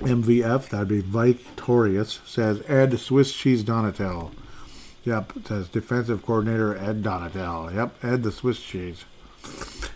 [0.00, 4.32] MVF, that'd be Victorious, says Ed Swiss Cheese Donatell.
[5.04, 7.74] Yep, says defensive coordinator Ed Donatell.
[7.74, 9.04] Yep, Ed the Swiss Cheese.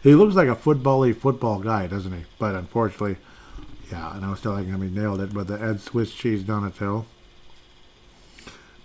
[0.03, 2.25] He looks like a football-y football guy, doesn't he?
[2.39, 3.17] But unfortunately,
[3.91, 7.05] yeah, and I was telling him he nailed it, but the Ed Swiss Cheese Donatell.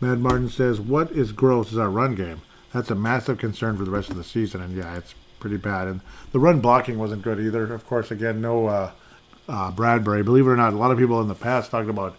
[0.02, 2.42] Matt Martin says, What is gross is our run game.
[2.74, 5.88] That's a massive concern for the rest of the season, and yeah, it's pretty bad.
[5.88, 6.02] And
[6.32, 7.74] the run blocking wasn't good either.
[7.74, 8.92] Of course, again, no uh,
[9.48, 10.24] uh, Bradbury.
[10.24, 12.18] Believe it or not, a lot of people in the past talked about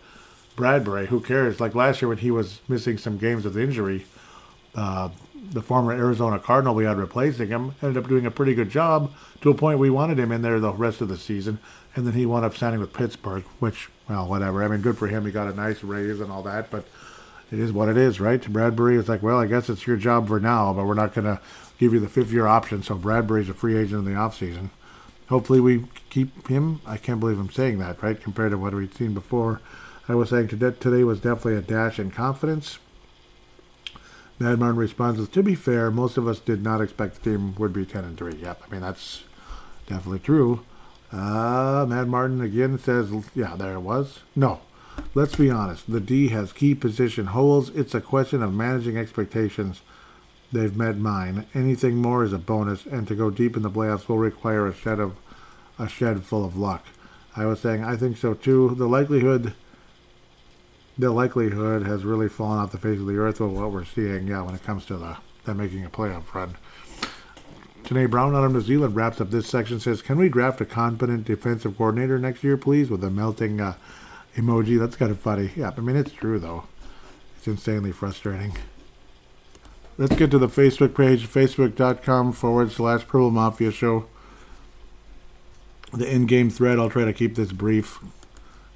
[0.55, 1.09] Bradbury.
[1.09, 1.61] Who cares?
[1.61, 4.07] Like last year when he was missing some games with injury,
[4.75, 5.11] uh,
[5.51, 9.13] the former Arizona Cardinal we had replacing him ended up doing a pretty good job
[9.41, 11.59] to a point we wanted him in there the rest of the season.
[11.95, 14.63] And then he wound up signing with Pittsburgh, which, well, whatever.
[14.63, 15.25] I mean, good for him.
[15.25, 16.85] He got a nice raise and all that, but
[17.51, 18.43] it is what it is, right?
[18.43, 21.25] Bradbury is like, well, I guess it's your job for now, but we're not going
[21.25, 21.41] to
[21.79, 22.83] give you the fifth year option.
[22.83, 24.71] So Bradbury's a free agent in the offseason.
[25.29, 26.81] Hopefully we keep him.
[26.87, 28.21] I can't believe I'm saying that, right?
[28.21, 29.61] Compared to what we'd seen before.
[30.09, 32.79] I was saying today was definitely a dash in confidence.
[34.39, 37.72] Matt Martin responds, to be fair, most of us did not expect the team would
[37.72, 38.37] be 10 and 3.
[38.37, 39.24] Yep, I mean, that's
[39.87, 40.61] definitely true.
[41.11, 44.20] Uh, Matt Martin again says, yeah, there it was.
[44.34, 44.61] No,
[45.14, 45.91] let's be honest.
[45.91, 47.70] The D has key position holes.
[47.70, 49.80] It's a question of managing expectations.
[50.53, 51.47] They've met mine.
[51.55, 54.74] Anything more is a bonus, and to go deep in the playoffs will require a
[54.74, 55.16] shed of
[55.78, 56.87] a shed full of luck.
[57.37, 58.74] I was saying I think so too.
[58.76, 59.55] The likelihood
[60.99, 64.27] the likelihood has really fallen off the face of the earth with what we're seeing,
[64.29, 65.17] yeah, when it comes to the
[65.47, 66.57] them making a playoff run.
[67.85, 70.67] Janae Brown out of New Zealand wraps up this section, says, Can we draft a
[70.67, 72.91] competent defensive coordinator next year, please?
[72.91, 73.75] With a melting uh,
[74.35, 74.79] emoji.
[74.79, 75.53] That's kind of funny.
[75.55, 76.65] Yeah, I mean, it's true, though.
[77.39, 78.57] It's insanely frustrating.
[79.99, 84.07] Let's get to the Facebook page, facebook.com forward slash Purple Mafia Show.
[85.93, 88.01] The in game thread, I'll try to keep this brief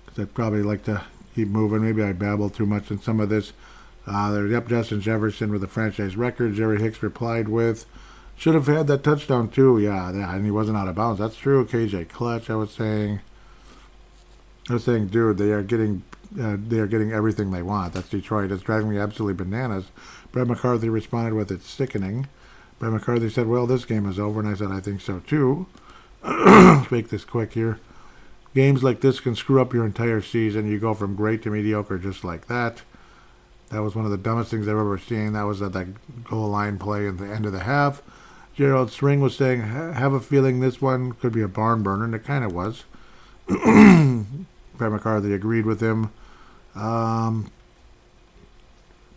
[0.07, 1.03] because I'd probably like to
[1.35, 1.83] keep moving.
[1.83, 3.53] Maybe I babbled too much in some of this.
[4.07, 6.55] Uh, there's yep, Justin Jefferson with a franchise record.
[6.55, 7.87] Jerry Hicks replied with,
[8.37, 9.79] should have had that touchdown too.
[9.79, 11.21] Yeah, and he wasn't out of bounds.
[11.21, 11.67] That's true.
[11.67, 13.21] KJ Clutch, I was saying.
[14.69, 16.05] I was saying, dude, they are getting,
[16.41, 17.93] uh, they are getting everything they want.
[17.93, 18.53] That's Detroit.
[18.53, 19.87] It's driving me absolutely bananas.
[20.33, 22.29] Brett McCarthy responded with, "It's sickening."
[22.79, 25.67] Brett McCarthy said, "Well, this game is over," and I said, "I think so too."
[26.91, 27.79] Make this quick here.
[28.55, 30.69] Games like this can screw up your entire season.
[30.69, 32.83] You go from great to mediocre just like that.
[33.71, 35.35] That was one of the dumbest things I've ever seen.
[35.35, 38.03] That was at that goal line play at the end of the half.
[38.55, 42.15] Gerald Spring was saying, have a feeling this one could be a barn burner, and
[42.15, 42.85] it kind of was.
[43.47, 46.11] Brett McCarthy agreed with him.
[46.75, 47.51] Um,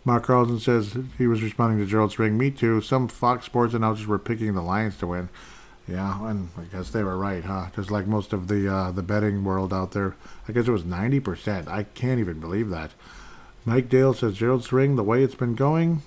[0.04, 2.38] Mark Carlson says he was responding to Gerald Spring.
[2.38, 2.80] Me too.
[2.80, 5.28] Some Fox Sports announcers were picking the Lions to win.
[5.86, 7.66] Yeah, and I guess they were right, huh?
[7.76, 10.16] Just like most of the uh, the betting world out there.
[10.48, 11.68] I guess it was 90%.
[11.68, 12.92] I can't even believe that.
[13.66, 16.02] Mike Dale says Gerald Spring, the way it's been going,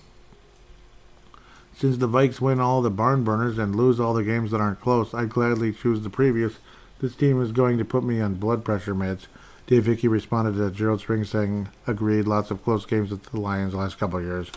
[1.77, 4.81] since the Vikes win all the barn burners and lose all the games that aren't
[4.81, 6.57] close, I'd gladly choose the previous.
[6.99, 9.27] This team is going to put me on blood pressure meds.
[9.67, 13.73] Dave Hickey responded to Gerald Spring saying, agreed, lots of close games with the Lions
[13.73, 14.49] the last couple of years.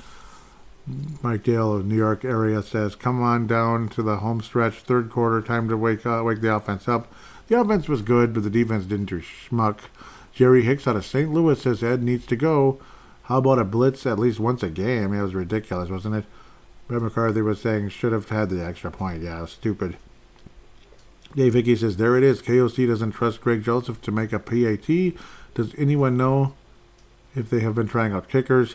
[1.22, 5.10] Mike Dale of New York area says, come on down to the home stretch, third
[5.10, 7.12] quarter, time to wake uh, wake the offense up.
[7.48, 9.80] The offense was good, but the defense didn't do schmuck.
[10.32, 11.32] Jerry Hicks out of St.
[11.32, 12.80] Louis says Ed needs to go.
[13.24, 15.12] How about a blitz at least once a game?
[15.12, 16.24] It was ridiculous, wasn't it?
[16.88, 19.22] Brett McCarthy was saying should have had the extra point.
[19.22, 19.96] Yeah, stupid.
[21.36, 22.42] Dave Hickey says, there it is.
[22.42, 25.14] KOC doesn't trust Greg Joseph to make a PAT.
[25.54, 26.54] Does anyone know
[27.36, 28.74] if they have been trying out kickers?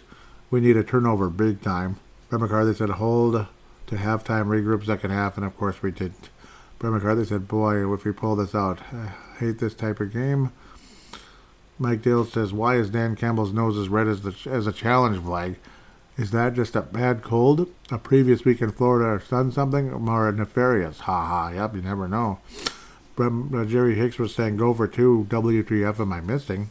[0.56, 1.98] We need a turnover big time.
[2.30, 3.46] Brett McCarthy said, hold
[3.88, 6.30] to halftime, regroup second half, and of course we didn't.
[6.80, 10.54] Brett McCarthy said, boy, if we pull this out, I hate this type of game.
[11.78, 15.22] Mike Dale says, why is Dan Campbell's nose as red as, the, as a challenge
[15.22, 15.58] flag?
[16.16, 17.70] Is that just a bad cold?
[17.92, 19.92] A previous week in Florida or sun something?
[19.92, 21.00] More nefarious.
[21.00, 21.50] Ha ha.
[21.50, 22.40] Yep, you never know.
[23.18, 25.28] But, uh, Jerry Hicks was saying, go for two.
[25.30, 26.70] WTF am I missing?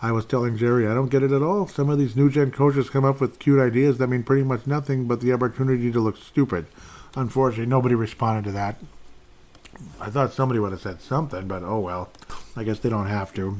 [0.00, 1.66] I was telling Jerry, I don't get it at all.
[1.66, 4.66] Some of these new gen coaches come up with cute ideas that mean pretty much
[4.66, 6.66] nothing but the opportunity to look stupid.
[7.16, 8.78] Unfortunately, nobody responded to that.
[10.00, 12.10] I thought somebody would have said something, but oh well.
[12.56, 13.58] I guess they don't have to.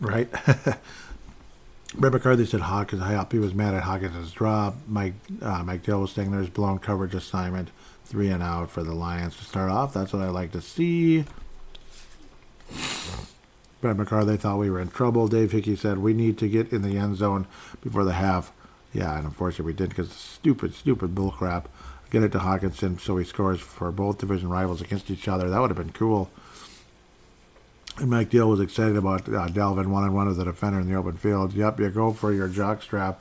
[0.00, 0.30] Right?
[1.94, 3.02] Brett McCarthy said Hawkins.
[3.30, 4.76] He was mad at Hawkins' drop.
[4.86, 7.70] Mike uh, Mike Dale was saying there's blown coverage assignment,
[8.04, 9.92] three and out for the Lions to start off.
[9.92, 11.24] That's what I like to see.
[13.80, 15.26] Brett McCarthy thought we were in trouble.
[15.26, 17.46] Dave Hickey said we need to get in the end zone
[17.82, 18.52] before the half.
[18.92, 21.66] Yeah, and unfortunately we didn't because stupid, stupid bullcrap.
[22.10, 25.48] Get it to Hockenson so he scores for both division rivals against each other.
[25.48, 26.28] That would have been cool.
[27.98, 30.88] And Mike Dale was excited about uh, Dalvin one on one as a defender in
[30.88, 31.52] the open field.
[31.52, 33.20] Yep, you go for your jock strap,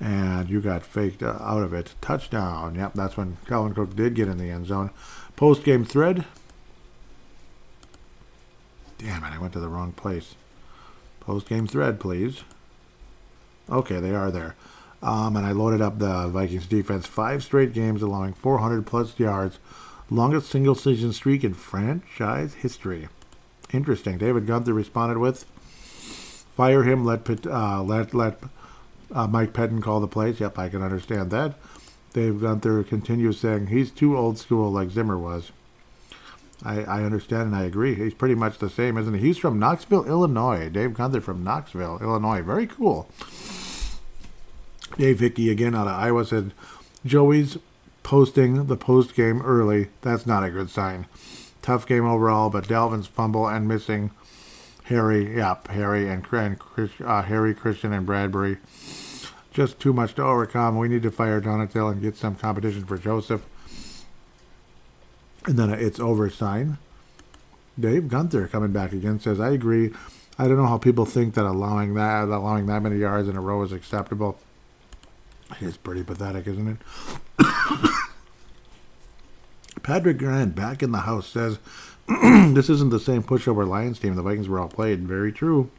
[0.00, 1.94] and you got faked uh, out of it.
[2.00, 2.74] Touchdown.
[2.74, 4.90] Yep, that's when Dalvin Cook did get in the end zone.
[5.36, 6.24] Post game thread.
[8.98, 10.34] Damn it, I went to the wrong place.
[11.20, 12.42] Post game thread, please.
[13.68, 14.54] Okay, they are there.
[15.02, 17.06] Um, and I loaded up the Vikings defense.
[17.06, 19.58] Five straight games allowing 400 plus yards.
[20.08, 23.08] Longest single season streak in franchise history.
[23.72, 24.18] Interesting.
[24.18, 25.44] David Gunther responded with,
[26.56, 27.04] "Fire him.
[27.04, 28.38] Let uh, let let
[29.12, 31.54] uh, Mike Pettine call the plays." Yep, I can understand that.
[32.12, 35.50] Dave Gunther continues saying he's too old school, like Zimmer was.
[36.64, 37.94] I, I understand and I agree.
[37.94, 39.20] He's pretty much the same, isn't he?
[39.20, 40.68] He's from Knoxville, Illinois.
[40.68, 42.42] Dave Gunther from Knoxville, Illinois.
[42.42, 43.08] Very cool.
[44.96, 46.52] Dave Hickey again out of Iowa said,
[47.04, 47.58] Joey's
[48.02, 49.88] posting the post game early.
[50.00, 51.06] That's not a good sign.
[51.60, 54.10] Tough game overall, but Dalvin's fumble and missing
[54.84, 58.58] Harry, yep, Harry and, and Chris, uh, Harry, Christian, and Bradbury.
[59.52, 60.78] Just too much to overcome.
[60.78, 63.44] We need to fire Donatell and get some competition for Joseph.
[65.46, 66.78] And then it's over sign.
[67.78, 69.92] Dave Gunther coming back again says, I agree.
[70.38, 73.40] I don't know how people think that allowing that allowing that many yards in a
[73.40, 74.38] row is acceptable.
[75.60, 76.78] It's pretty pathetic, isn't
[77.38, 77.46] it?
[79.82, 81.58] Patrick Grant back in the house says,
[82.08, 85.00] This isn't the same pushover Lions team the Vikings were all played.
[85.00, 85.70] Very true.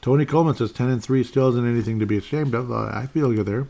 [0.00, 2.72] Tony Coleman says 10 and 3 still isn't anything to be ashamed of.
[2.72, 3.68] Uh, I feel good there.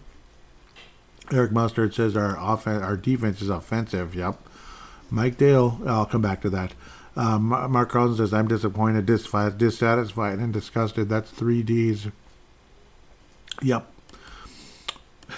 [1.33, 4.15] Eric Mustard says our offense, our defense is offensive.
[4.15, 4.37] Yep.
[5.11, 6.73] Mike Dale, I'll come back to that.
[7.17, 11.09] Um, Mark Carlson says I'm disappointed, dissatisfied, and disgusted.
[11.09, 12.09] That's three D's.
[13.63, 13.87] Yep.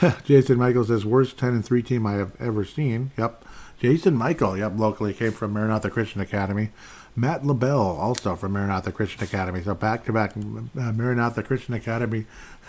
[0.24, 3.10] Jason Michael says, worst 10 and 3 team I have ever seen.
[3.19, 3.44] Yep.
[3.81, 6.70] Jason Michael, yep, locally came from Maranatha Christian Academy.
[7.16, 9.60] Matt LaBelle, also from Maranatha Christian Academy.
[9.62, 12.27] So back to back, uh, Maranatha Christian Academy.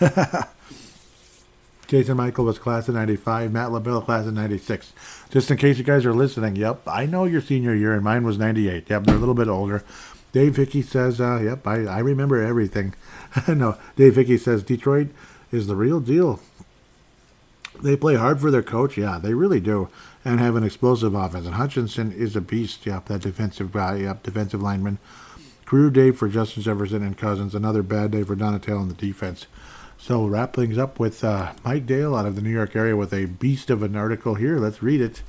[1.86, 4.92] Jason Michael was class of 95, Matt LaBelle class of 96.
[5.30, 8.24] Just in case you guys are listening, yep, I know your senior year, and mine
[8.24, 8.88] was 98.
[8.88, 9.84] Yep, they're a little bit older.
[10.32, 12.94] Dave Hickey says, uh, yep, I, I remember everything.
[13.48, 15.08] no, Dave Hickey says, Detroit
[15.52, 16.40] is the real deal.
[17.82, 19.88] They play hard for their coach, yeah, they really do,
[20.24, 21.46] and have an explosive offense.
[21.46, 24.98] And Hutchinson is a beast, yep, that defensive guy, yep, defensive lineman.
[25.66, 27.54] Career day for Justin Jefferson and Cousins.
[27.54, 29.46] Another bad day for Donatello in the defense.
[29.98, 33.12] So wrap things up with uh, Mike Dale out of the New York area with
[33.12, 34.58] a beast of an article here.
[34.58, 35.22] Let's read it.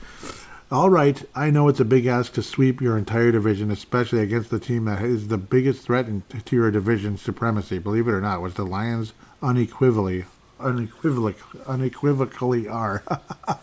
[0.72, 4.50] All right, I know it's a big ask to sweep your entire division, especially against
[4.50, 6.08] the team that is the biggest threat
[6.46, 7.78] to your division supremacy.
[7.78, 9.14] Believe it or not, was the Lions
[9.44, 10.26] unequivocally,
[10.60, 11.36] unequivoc,
[11.68, 13.04] unequivocally are.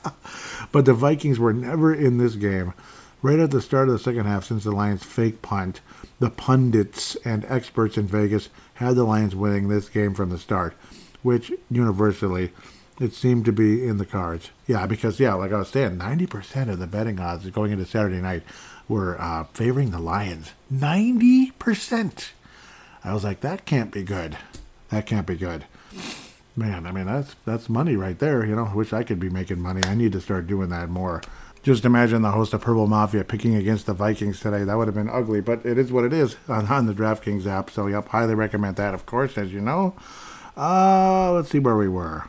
[0.72, 2.72] but the Vikings were never in this game.
[3.20, 5.80] Right at the start of the second half, since the Lions' fake punt,
[6.20, 10.74] the pundits and experts in Vegas had the Lions winning this game from the start,
[11.22, 12.50] which universally
[13.00, 14.50] it seemed to be in the cards.
[14.66, 17.86] Yeah, because yeah, like I was saying, ninety percent of the betting odds going into
[17.86, 18.42] Saturday night
[18.88, 20.52] were uh, favoring the Lions.
[20.70, 22.32] Ninety percent.
[23.04, 24.36] I was like, that can't be good.
[24.90, 25.64] That can't be good.
[26.54, 28.44] Man, I mean that's that's money right there.
[28.44, 29.80] You know, I wish I could be making money.
[29.84, 31.22] I need to start doing that more.
[31.62, 34.64] Just imagine the host of Purple Mafia picking against the Vikings today.
[34.64, 37.46] That would have been ugly, but it is what it is on, on the DraftKings
[37.46, 37.70] app.
[37.70, 39.94] So, yep, highly recommend that, of course, as you know.
[40.56, 42.24] Uh, let's see where we were.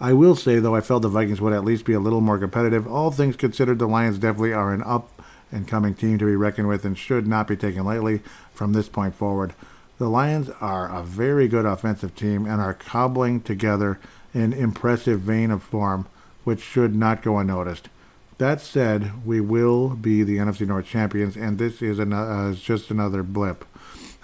[0.00, 2.38] I will say, though, I felt the Vikings would at least be a little more
[2.38, 2.86] competitive.
[2.86, 5.22] All things considered, the Lions definitely are an up
[5.52, 8.20] and coming team to be reckoned with and should not be taken lightly
[8.52, 9.54] from this point forward.
[9.98, 14.00] The Lions are a very good offensive team and are cobbling together
[14.34, 16.08] an impressive vein of form,
[16.42, 17.88] which should not go unnoticed.
[18.38, 22.90] That said, we will be the NFC North champions, and this is, an, uh, just
[22.90, 23.64] another blip.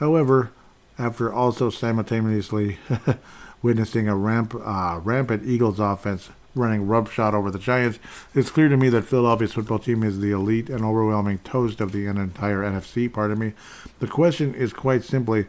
[0.01, 0.51] However,
[0.99, 2.79] after also simultaneously
[3.63, 7.99] witnessing a ramp, uh, rampant Eagles offense running roughshod over the Giants,
[8.35, 11.93] it's clear to me that Philadelphia's football team is the elite and overwhelming toast of
[11.93, 13.13] the entire NFC.
[13.13, 13.53] Pardon me.
[14.01, 15.47] The question is quite simply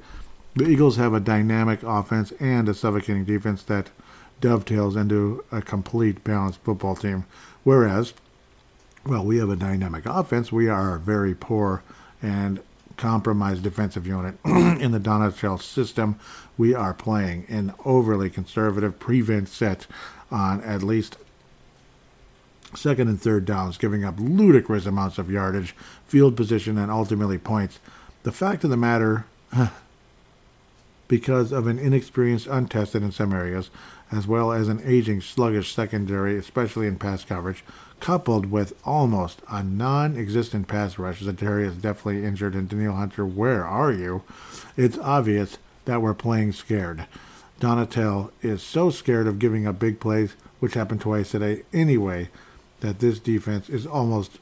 [0.55, 3.89] the Eagles have a dynamic offense and a suffocating defense that
[4.41, 7.26] dovetails into a complete balanced football team.
[7.63, 8.13] Whereas,
[9.05, 10.51] well, we have a dynamic offense.
[10.51, 11.84] We are very poor
[12.21, 12.61] and
[12.99, 16.19] compromised defensive unit in the Donatell system.
[16.57, 19.88] We are playing an overly conservative prevent set
[20.30, 21.17] on at least
[22.76, 25.73] second and third downs, giving up ludicrous amounts of yardage,
[26.05, 27.80] field position, and ultimately points.
[28.23, 29.26] The fact of the matter,
[31.07, 33.69] because of an inexperienced, untested in some areas,
[34.11, 37.63] as well as an aging, sluggish secondary, especially in pass coverage,
[37.99, 41.21] coupled with almost a non-existent pass rush.
[41.21, 44.23] Za'Darius is definitely injured, and Danielle Hunter, where are you?
[44.77, 47.05] It's obvious that we're playing scared.
[47.59, 52.30] Donatell is so scared of giving up big plays, which happened twice today anyway,
[52.80, 54.39] that this defense is almost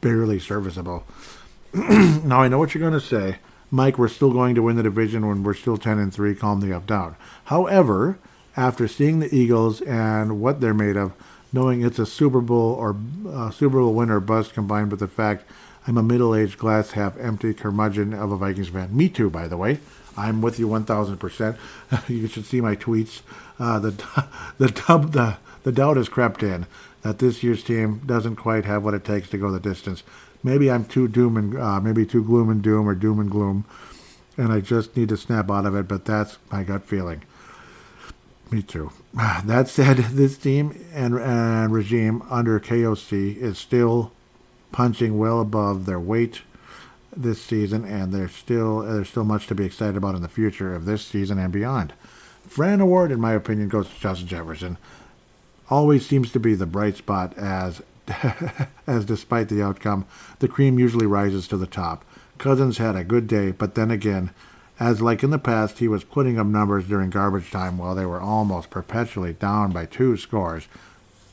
[0.00, 1.04] barely serviceable.
[1.72, 3.38] now I know what you're going to say.
[3.70, 6.60] Mike, we're still going to win the division when we're still 10 and 3, calm
[6.60, 7.16] the up down.
[7.46, 8.18] However,
[8.56, 11.12] after seeing the Eagles and what they're made of,
[11.54, 12.96] knowing it's a Super Bowl or
[13.28, 15.44] uh, Super Bowl winner bust combined with the fact
[15.86, 18.94] I'm a middle-aged glass half empty curmudgeon of a Vikings fan.
[18.94, 19.78] Me too, by the way.
[20.16, 21.56] I'm with you 1,000%.
[22.08, 23.22] you should see my tweets.
[23.58, 23.90] Uh, the
[24.58, 26.66] the the the doubt has crept in
[27.02, 30.02] that this year's team doesn't quite have what it takes to go the distance.
[30.42, 33.64] Maybe I'm too doom and uh, maybe too gloom and doom or doom and gloom,
[34.36, 35.86] and I just need to snap out of it.
[35.86, 37.22] But that's my gut feeling.
[38.50, 38.90] Me too.
[39.44, 44.12] That said, this team and, and regime under KOC is still
[44.72, 46.40] punching well above their weight
[47.16, 50.74] this season, and there's still there's still much to be excited about in the future
[50.74, 51.92] of this season and beyond.
[52.48, 54.78] Fran Award, in my opinion, goes to Justin Jefferson.
[55.70, 57.82] Always seems to be the bright spot, as
[58.86, 60.06] as despite the outcome,
[60.40, 62.04] the cream usually rises to the top.
[62.36, 64.30] Cousins had a good day, but then again,
[64.80, 68.06] as like in the past, he was putting up numbers during garbage time while they
[68.06, 70.66] were almost perpetually down by two scores.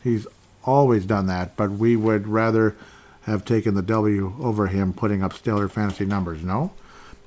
[0.04, 0.28] He's
[0.64, 2.76] always done that, but we would rather
[3.24, 6.72] have taken the W over him putting up stellar fantasy numbers, no?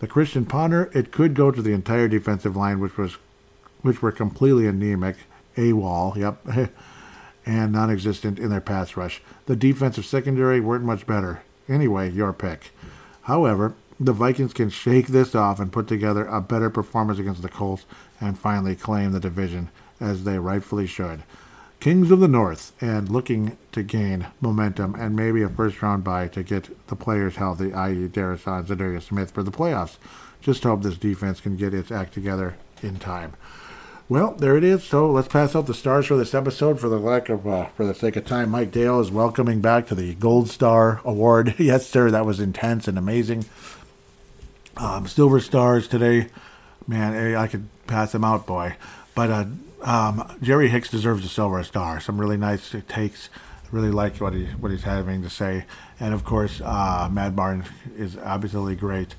[0.01, 3.17] The Christian Ponder, it could go to the entire defensive line, which was
[3.83, 5.17] which were completely anemic,
[5.57, 6.39] AWOL, yep,
[7.47, 9.21] and non-existent in their pass rush.
[9.47, 11.43] The defensive secondary weren't much better.
[11.69, 12.71] Anyway, your pick.
[13.23, 17.49] However, the Vikings can shake this off and put together a better performance against the
[17.49, 17.85] Colts
[18.21, 21.23] and finally claim the division as they rightfully should.
[21.81, 26.29] Kings of the North and looking to gain momentum and maybe a first round bye
[26.29, 29.97] to get the players healthy, i.e., Darius and Za'Darius Smith for the playoffs.
[30.41, 33.35] Just hope this defense can get its act together in time.
[34.09, 34.85] Well, there it is.
[34.85, 36.79] So let's pass out the stars for this episode.
[36.79, 39.87] For the lack of, uh, for the sake of time, Mike Dale is welcoming back
[39.87, 41.55] to the Gold Star Award.
[41.59, 43.47] yes, sir, that was intense and amazing.
[44.77, 46.29] Um, silver stars today,
[46.87, 48.77] man, I could pass them out, boy.
[49.15, 49.45] But uh,
[49.83, 52.01] um, Jerry Hicks deserves a silver star.
[52.01, 53.29] Some really nice takes.
[53.71, 55.65] Really like what he what he's having to say,
[55.99, 57.65] and of course, uh, Matt Martin
[57.97, 59.17] is absolutely great.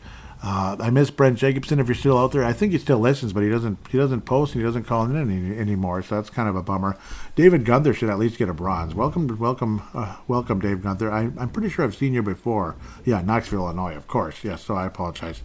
[0.48, 1.80] Uh, I miss Brent Jacobson.
[1.80, 3.80] If you're still out there, I think he still listens, but he doesn't.
[3.90, 6.04] He doesn't post and he doesn't call in any, anymore.
[6.04, 7.00] So that's kind of a bummer.
[7.36, 8.94] David Gunther should at least get a bronze.
[8.94, 11.12] Welcome, welcome, uh, welcome, Dave Gunther.
[11.12, 12.76] I, am pretty sure I've seen you before.
[13.06, 14.44] Yeah, Knoxville, Illinois, of course.
[14.44, 15.42] Yes, so I apologize.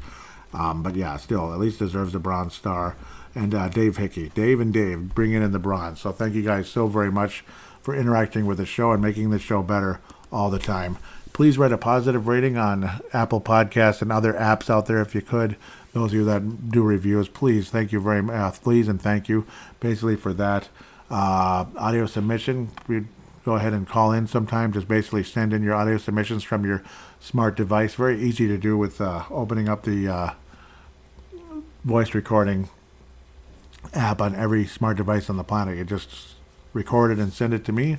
[0.53, 2.95] Um, but yeah, still, at least deserves a bronze star.
[3.35, 6.03] And uh, Dave Hickey, Dave and Dave, bringing in the bronze.
[6.03, 7.43] So thank you guys so very much
[7.81, 10.99] for interacting with the show and making the show better all the time.
[11.41, 15.23] Please write a positive rating on Apple Podcasts and other apps out there if you
[15.23, 15.57] could.
[15.95, 18.35] Those of you that do reviews, please, thank you very much.
[18.35, 19.47] Uh, please and thank you
[19.81, 20.69] basically for that.
[21.11, 23.07] Uh, audio submission, we
[23.43, 24.71] go ahead and call in sometime.
[24.71, 26.83] Just basically send in your audio submissions from your
[27.21, 27.95] smart device.
[27.95, 30.31] Very easy to do with uh, opening up the uh,
[31.85, 32.69] voice recording
[33.95, 35.79] app on every smart device on the planet.
[35.79, 36.35] You just
[36.75, 37.97] record it and send it to me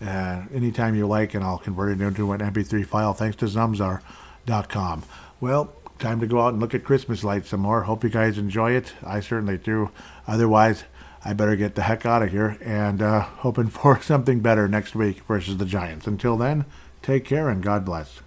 [0.00, 5.02] uh, anytime you like, and I'll convert it into an MP3 file thanks to Zamzar.com.
[5.40, 7.82] Well, time to go out and look at Christmas lights some more.
[7.82, 8.94] Hope you guys enjoy it.
[9.04, 9.90] I certainly do.
[10.26, 10.84] Otherwise,
[11.24, 14.94] I better get the heck out of here and uh, hoping for something better next
[14.94, 16.06] week versus the Giants.
[16.06, 16.64] Until then,
[17.02, 18.20] take care and God bless.